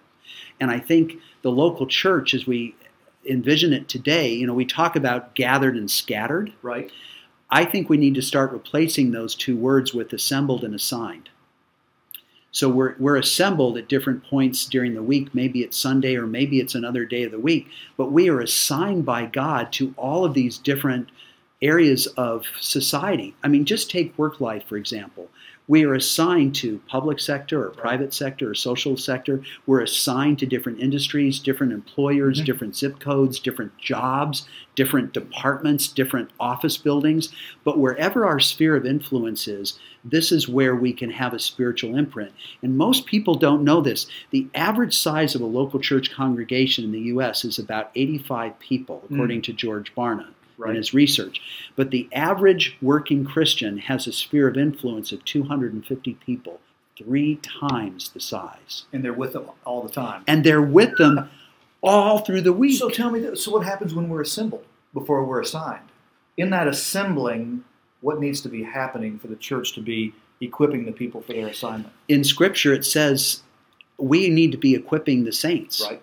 And 0.61 0.71
I 0.71 0.79
think 0.79 1.19
the 1.43 1.51
local 1.51 1.87
church, 1.87 2.35
as 2.35 2.47
we 2.47 2.75
envision 3.25 3.73
it 3.73 3.89
today, 3.89 4.33
you 4.33 4.47
know, 4.47 4.55
we 4.55 4.65
talk 4.65 4.97
about 4.97 5.35
gathered 5.35 5.77
and 5.77 5.91
scattered. 5.91 6.53
Right. 6.63 6.91
I 7.51 7.65
think 7.65 7.89
we 7.89 7.97
need 7.97 8.15
to 8.15 8.23
start 8.23 8.53
replacing 8.53 9.11
those 9.11 9.35
two 9.35 9.57
words 9.57 9.93
with 9.93 10.13
assembled 10.13 10.63
and 10.63 10.75
assigned. 10.75 11.29
So 12.53 12.69
we're, 12.69 12.95
we're 12.99 13.17
assembled 13.17 13.77
at 13.77 13.89
different 13.89 14.25
points 14.25 14.67
during 14.67 14.95
the 14.95 15.03
week. 15.03 15.35
Maybe 15.35 15.63
it's 15.63 15.77
Sunday 15.77 16.17
or 16.17 16.27
maybe 16.27 16.61
it's 16.61 16.75
another 16.75 17.05
day 17.05 17.23
of 17.23 17.31
the 17.31 17.39
week, 17.39 17.69
but 17.97 18.11
we 18.11 18.29
are 18.29 18.41
assigned 18.41 19.05
by 19.05 19.27
God 19.27 19.73
to 19.75 19.95
all 19.97 20.25
of 20.25 20.35
these 20.35 20.59
different 20.59 21.11
areas 21.63 22.07
of 22.17 22.47
society. 22.61 23.35
I 23.43 23.49
mean, 23.49 23.65
just 23.65 23.91
take 23.91 24.17
work 24.19 24.41
life, 24.41 24.65
for 24.67 24.77
example. 24.77 25.29
We 25.69 25.85
are 25.85 25.95
assigned 25.95 26.57
to 26.57 26.81
public 26.89 27.21
sector 27.21 27.65
or 27.65 27.71
private 27.71 28.13
sector 28.13 28.51
or 28.51 28.55
social 28.55 28.97
sector. 28.97 29.41
We're 29.67 29.83
assigned 29.83 30.41
to 30.41 30.47
different 30.47 30.81
industries, 30.81 31.39
different 31.39 31.73
employers, 31.73 32.41
Mhm. 32.41 32.45
different 32.45 32.77
zip 32.77 32.99
codes, 32.99 33.39
different 33.39 33.79
jobs, 33.79 34.49
different 34.75 35.13
departments, 35.13 35.87
different 35.87 36.31
office 36.41 36.77
buildings. 36.77 37.29
But 37.63 37.79
wherever 37.79 38.27
our 38.27 38.41
sphere 38.41 38.75
of 38.75 38.85
influence 38.85 39.47
is, 39.47 39.79
this 40.05 40.33
is 40.33 40.49
where 40.49 40.75
we 40.75 40.93
can 40.93 41.11
have 41.11 41.35
a 41.35 41.39
spiritual 41.39 41.95
imprint. 41.95 42.33
And 42.63 42.77
most 42.77 43.07
people 43.07 43.37
don't 43.37 43.63
know 43.63 43.81
this. 43.81 44.09
The 44.33 44.49
average 44.57 44.97
size 44.97 45.37
of 45.37 45.41
a 45.41 45.47
local 45.47 45.79
church 45.79 46.11
congregation 46.11 46.85
in 46.85 46.91
the 46.91 47.01
U.S. 47.13 47.45
is 47.45 47.61
about 47.61 47.91
85 47.95 48.59
people, 48.59 49.05
according 49.09 49.43
to 49.43 49.53
George 49.53 49.95
Barna 49.95 50.27
in 50.67 50.71
Right. 50.73 50.77
his 50.77 50.95
research. 50.95 51.41
But 51.77 51.91
the 51.91 52.09
average 52.13 52.77
working 52.83 53.25
Christian 53.25 53.79
has 53.79 54.07
a 54.07 54.13
sphere 54.13 54.49
of 54.49 54.57
influence 54.57 55.13
of 55.13 55.25
250 55.25 56.15
people, 56.15 56.61
three 56.97 57.37
times 57.37 58.11
the 58.11 58.21
size. 58.21 58.85
And 58.93 59.05
they're 59.05 59.13
with 59.13 59.33
them 59.33 59.47
all 59.65 59.83
the 59.83 59.89
time. 59.93 60.23
And 60.27 60.45
they're 60.45 60.63
with 60.63 60.97
them 60.99 61.31
all 61.83 62.19
through 62.19 62.43
the 62.43 62.53
week. 62.53 62.79
So 62.79 62.91
tell 62.91 63.11
me, 63.11 63.21
this, 63.21 63.45
so 63.45 63.53
what 63.53 63.65
happens 63.65 63.95
when 63.95 64.09
we're 64.09 64.21
assembled 64.23 64.65
before 64.93 65.25
we're 65.25 65.41
assigned? 65.41 65.89
In 66.37 66.51
that 66.51 66.69
assembling, 66.69 67.65
what 68.03 68.21
needs 68.21 68.41
to 68.43 68.49
be 68.49 68.63
happening 68.63 69.19
for 69.19 69.29
the 69.29 69.37
church 69.37 69.73
to 69.75 69.81
be 69.81 70.15
equipping 70.41 70.85
the 70.87 70.93
people 70.93 71.21
for 71.21 71.33
their 71.33 71.49
assignment? 71.49 71.93
in 72.09 72.25
Scripture, 72.25 72.73
it 72.73 72.85
says 72.85 73.43
we 73.99 74.29
need 74.31 74.51
to 74.53 74.59
be 74.59 74.75
equipping 74.75 75.25
the 75.25 75.33
saints. 75.33 75.83
Right. 75.87 76.03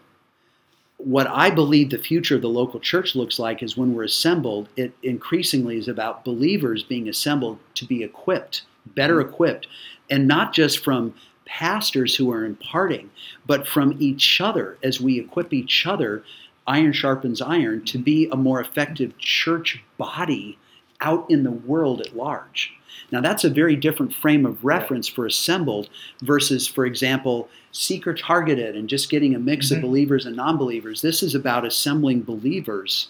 What 0.98 1.28
I 1.28 1.52
believe 1.52 1.90
the 1.90 1.98
future 1.98 2.36
of 2.36 2.42
the 2.42 2.50
local 2.50 2.80
church 2.80 3.16
looks 3.16 3.38
like 3.38 3.62
is 3.62 3.78
when 3.78 3.94
we're 3.94 4.04
assembled, 4.04 4.68
it 4.76 4.94
increasingly 5.04 5.78
is 5.78 5.88
about 5.88 6.26
believers 6.26 6.84
being 6.84 7.08
assembled 7.08 7.60
to 7.76 7.86
be 7.86 8.04
equipped, 8.04 8.64
better 8.88 9.22
mm-hmm. 9.22 9.30
equipped, 9.30 9.68
and 10.10 10.28
not 10.28 10.54
just 10.54 10.84
from 10.84 11.14
pastors 11.46 12.16
who 12.16 12.32
are 12.32 12.44
imparting, 12.44 13.10
but 13.46 13.68
from 13.68 13.96
each 14.00 14.42
other 14.42 14.78
as 14.84 15.00
we 15.00 15.20
equip 15.20 15.54
each 15.54 15.86
other. 15.86 16.24
Iron 16.66 16.92
sharpens 16.92 17.42
iron 17.42 17.86
to 17.86 17.98
be 17.98 18.28
a 18.30 18.36
more 18.36 18.60
effective 18.60 19.18
church 19.20 19.82
body 19.98 20.58
out 21.02 21.30
in 21.30 21.44
the 21.44 21.52
world 21.52 22.02
at 22.02 22.16
large. 22.16 22.74
Now, 23.12 23.22
that's 23.22 23.44
a 23.44 23.50
very 23.50 23.76
different 23.76 24.14
frame 24.14 24.46
of 24.46 24.66
reference 24.66 25.08
for 25.08 25.26
assembled 25.26 25.90
versus, 26.22 26.68
for 26.68 26.86
example, 26.86 27.50
seeker 27.72 28.14
targeted 28.14 28.76
and 28.76 28.90
just 28.90 29.10
getting 29.10 29.36
a 29.36 29.40
mix 29.40 29.70
Mhm. 29.70 29.78
of 29.78 29.82
believers 29.82 30.26
and 30.26 30.36
non 30.36 30.58
believers. 30.58 31.02
This 31.02 31.22
is 31.22 31.36
about 31.36 31.66
assembling 31.66 32.24
believers 32.24 33.10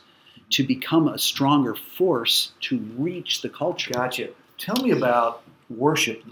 to 0.52 0.64
become 0.64 1.08
a 1.08 1.18
stronger 1.18 1.74
force 1.76 2.52
to 2.62 2.78
reach 2.98 3.42
the 3.42 3.50
culture. 3.50 3.92
Gotcha. 3.92 4.30
Tell 4.58 4.82
me 4.84 4.92
about 4.92 5.44
worship. 5.70 6.24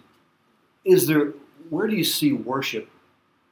Is 0.83 1.07
there 1.07 1.33
where 1.69 1.87
do 1.87 1.95
you 1.95 2.03
see 2.03 2.31
worship 2.31 2.87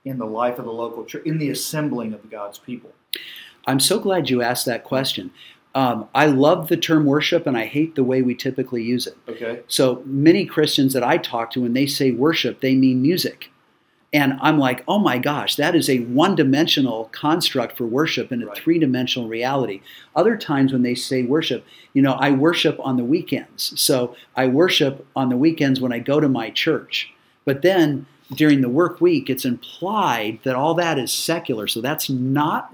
in 0.05 0.17
the 0.19 0.25
life 0.25 0.59
of 0.59 0.65
the 0.65 0.71
local 0.71 1.03
church, 1.05 1.25
in 1.25 1.37
the 1.39 1.49
assembling 1.49 2.13
of 2.13 2.29
God's 2.29 2.59
people? 2.59 2.91
I'm 3.65 3.79
so 3.79 3.99
glad 3.99 4.29
you 4.29 4.41
asked 4.41 4.65
that 4.65 4.83
question. 4.83 5.31
Um, 5.75 6.07
I 6.13 6.27
love 6.27 6.67
the 6.67 6.77
term 6.77 7.05
worship 7.05 7.47
and 7.47 7.57
I 7.57 7.65
hate 7.65 7.95
the 7.95 8.03
way 8.03 8.21
we 8.21 8.35
typically 8.35 8.83
use 8.83 9.07
it. 9.07 9.17
Okay. 9.27 9.61
So 9.67 10.03
many 10.05 10.45
Christians 10.45 10.93
that 10.93 11.03
I 11.03 11.17
talk 11.17 11.51
to, 11.51 11.61
when 11.61 11.73
they 11.73 11.87
say 11.87 12.11
worship, 12.11 12.61
they 12.61 12.75
mean 12.75 13.01
music. 13.01 13.49
And 14.13 14.37
I'm 14.41 14.59
like, 14.59 14.83
oh 14.87 14.99
my 14.99 15.17
gosh, 15.17 15.55
that 15.55 15.75
is 15.75 15.89
a 15.89 16.01
one 16.01 16.35
dimensional 16.35 17.05
construct 17.11 17.75
for 17.75 17.87
worship 17.87 18.31
in 18.31 18.43
a 18.43 18.45
Right. 18.45 18.55
three 18.55 18.77
dimensional 18.77 19.27
reality. 19.27 19.81
Other 20.15 20.37
times 20.37 20.71
when 20.71 20.83
they 20.83 20.93
say 20.93 21.23
worship, 21.23 21.65
you 21.93 22.03
know, 22.03 22.13
I 22.13 22.29
worship 22.29 22.77
on 22.83 22.97
the 22.97 23.03
weekends. 23.03 23.73
So 23.81 24.15
I 24.35 24.47
worship 24.47 25.07
on 25.15 25.29
the 25.29 25.37
weekends 25.37 25.81
when 25.81 25.91
I 25.91 25.97
go 25.97 26.19
to 26.19 26.29
my 26.29 26.51
church. 26.51 27.11
But 27.43 27.63
then 27.63 28.05
during 28.35 28.61
the 28.61 28.69
work 28.69 29.01
week, 29.01 29.31
it's 29.31 29.45
implied 29.45 30.39
that 30.43 30.55
all 30.55 30.75
that 30.75 30.99
is 30.99 31.11
secular. 31.11 31.65
So 31.65 31.81
that's 31.81 32.07
not 32.07 32.69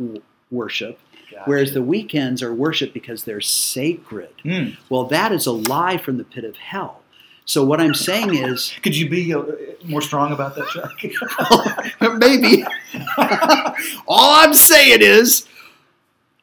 worship. 0.52 1.00
Gotcha. 1.32 1.44
Whereas 1.46 1.74
the 1.74 1.82
weekends 1.82 2.42
are 2.42 2.54
worship 2.54 2.94
because 2.94 3.24
they're 3.24 3.42
sacred. 3.42 4.34
Hmm. 4.44 4.70
Well, 4.90 5.06
that 5.06 5.32
is 5.32 5.46
a 5.46 5.52
lie 5.52 5.98
from 5.98 6.18
the 6.18 6.24
pit 6.24 6.44
of 6.44 6.58
hell. 6.58 7.02
So 7.46 7.66
what 7.66 7.82
I'm 7.82 7.96
saying 7.96 8.36
is, 8.36 8.74
Could 8.84 8.96
you 8.96 9.10
be 9.10 9.34
uh, 9.34 9.44
more 9.84 10.02
strong 10.02 10.32
about 10.32 10.56
that, 10.56 10.68
Chuck? 10.68 10.94
maybe 12.20 12.64
all 14.08 14.36
I'm 14.44 14.54
saying 14.54 15.00
is, 15.02 15.48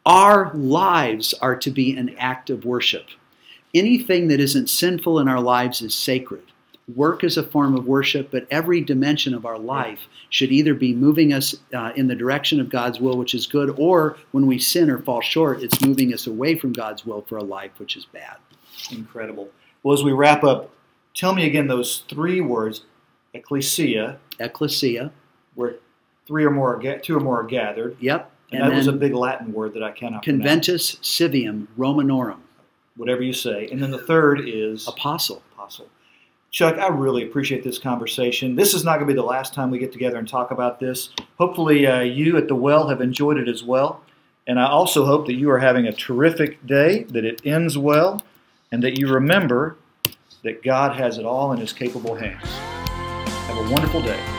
our 0.04 0.52
lives 0.54 1.34
are 1.34 1.56
to 1.56 1.70
be 1.70 1.96
an 1.96 2.16
act 2.18 2.50
of 2.50 2.64
worship. 2.64 3.06
Anything 3.74 4.28
that 4.28 4.40
isn't 4.40 4.68
sinful 4.68 5.18
in 5.18 5.28
our 5.28 5.40
lives 5.40 5.82
is 5.82 5.94
sacred. 5.94 6.44
Work 6.94 7.24
is 7.24 7.36
a 7.36 7.42
form 7.42 7.74
of 7.76 7.86
worship, 7.86 8.30
but 8.30 8.46
every 8.48 8.80
dimension 8.80 9.34
of 9.34 9.44
our 9.44 9.58
life 9.58 10.06
should 10.30 10.52
either 10.52 10.72
be 10.72 10.94
moving 10.94 11.32
us 11.32 11.56
uh, 11.74 11.92
in 11.96 12.06
the 12.06 12.14
direction 12.14 12.60
of 12.60 12.68
God's 12.68 13.00
will, 13.00 13.18
which 13.18 13.34
is 13.34 13.46
good, 13.46 13.74
or 13.76 14.16
when 14.30 14.46
we 14.46 14.60
sin 14.60 14.88
or 14.88 14.98
fall 14.98 15.20
short, 15.20 15.62
it's 15.64 15.84
moving 15.84 16.14
us 16.14 16.28
away 16.28 16.54
from 16.54 16.72
God's 16.72 17.04
will 17.04 17.22
for 17.22 17.38
a 17.38 17.42
life 17.42 17.72
which 17.78 17.96
is 17.96 18.06
bad. 18.06 18.36
Incredible. 18.92 19.48
Well, 19.82 19.94
as 19.94 20.04
we 20.04 20.12
wrap 20.12 20.44
up, 20.44 20.70
tell 21.12 21.34
me 21.34 21.44
again 21.44 21.66
those 21.66 22.04
three 22.08 22.40
words: 22.40 22.82
ecclesia, 23.34 24.18
Ecclesia, 24.38 25.10
where 25.56 25.76
three 26.24 26.44
or 26.44 26.50
more, 26.50 26.76
are 26.76 26.98
two 26.98 27.16
or 27.16 27.20
more 27.20 27.40
are 27.40 27.46
gathered, 27.46 27.96
yep, 27.98 28.30
and, 28.52 28.62
and, 28.62 28.70
that 28.70 28.76
was 28.76 28.86
a 28.86 28.92
big 28.92 29.12
Latin 29.12 29.52
word 29.52 29.74
that 29.74 29.82
I 29.82 29.90
cannot 29.90 30.22
pronounce. 30.22 30.44
conventus 30.44 30.98
civium 31.02 31.66
Romanorum, 31.76 32.42
Whatever 32.96 33.22
you 33.22 33.32
say, 33.32 33.68
and 33.72 33.82
then 33.82 33.90
the 33.90 33.98
third 33.98 34.48
is 34.48 34.86
apostle. 34.86 35.42
apostle. 35.54 35.88
Chuck, 36.56 36.78
I 36.78 36.88
really 36.88 37.22
appreciate 37.22 37.62
this 37.62 37.78
conversation. 37.78 38.56
This 38.56 38.72
is 38.72 38.82
not 38.82 38.92
going 38.92 39.06
to 39.06 39.12
be 39.12 39.14
the 39.14 39.22
last 39.22 39.52
time 39.52 39.70
we 39.70 39.78
get 39.78 39.92
together 39.92 40.16
and 40.16 40.26
talk 40.26 40.52
about 40.52 40.80
this. 40.80 41.10
Hopefully, 41.36 41.86
uh, 41.86 42.00
you 42.00 42.38
at 42.38 42.48
the 42.48 42.54
well 42.54 42.88
have 42.88 43.02
enjoyed 43.02 43.36
it 43.36 43.46
as 43.46 43.62
well. 43.62 44.00
And 44.46 44.58
I 44.58 44.66
also 44.66 45.04
hope 45.04 45.26
that 45.26 45.34
you 45.34 45.50
are 45.50 45.58
having 45.58 45.86
a 45.86 45.92
terrific 45.92 46.66
day, 46.66 47.02
that 47.10 47.26
it 47.26 47.42
ends 47.44 47.76
well, 47.76 48.22
and 48.72 48.82
that 48.82 48.98
you 48.98 49.06
remember 49.06 49.76
that 50.44 50.62
God 50.62 50.96
has 50.96 51.18
it 51.18 51.26
all 51.26 51.52
in 51.52 51.58
His 51.58 51.74
capable 51.74 52.14
hands. 52.14 52.48
Have 52.48 53.58
a 53.58 53.70
wonderful 53.70 54.00
day. 54.00 54.35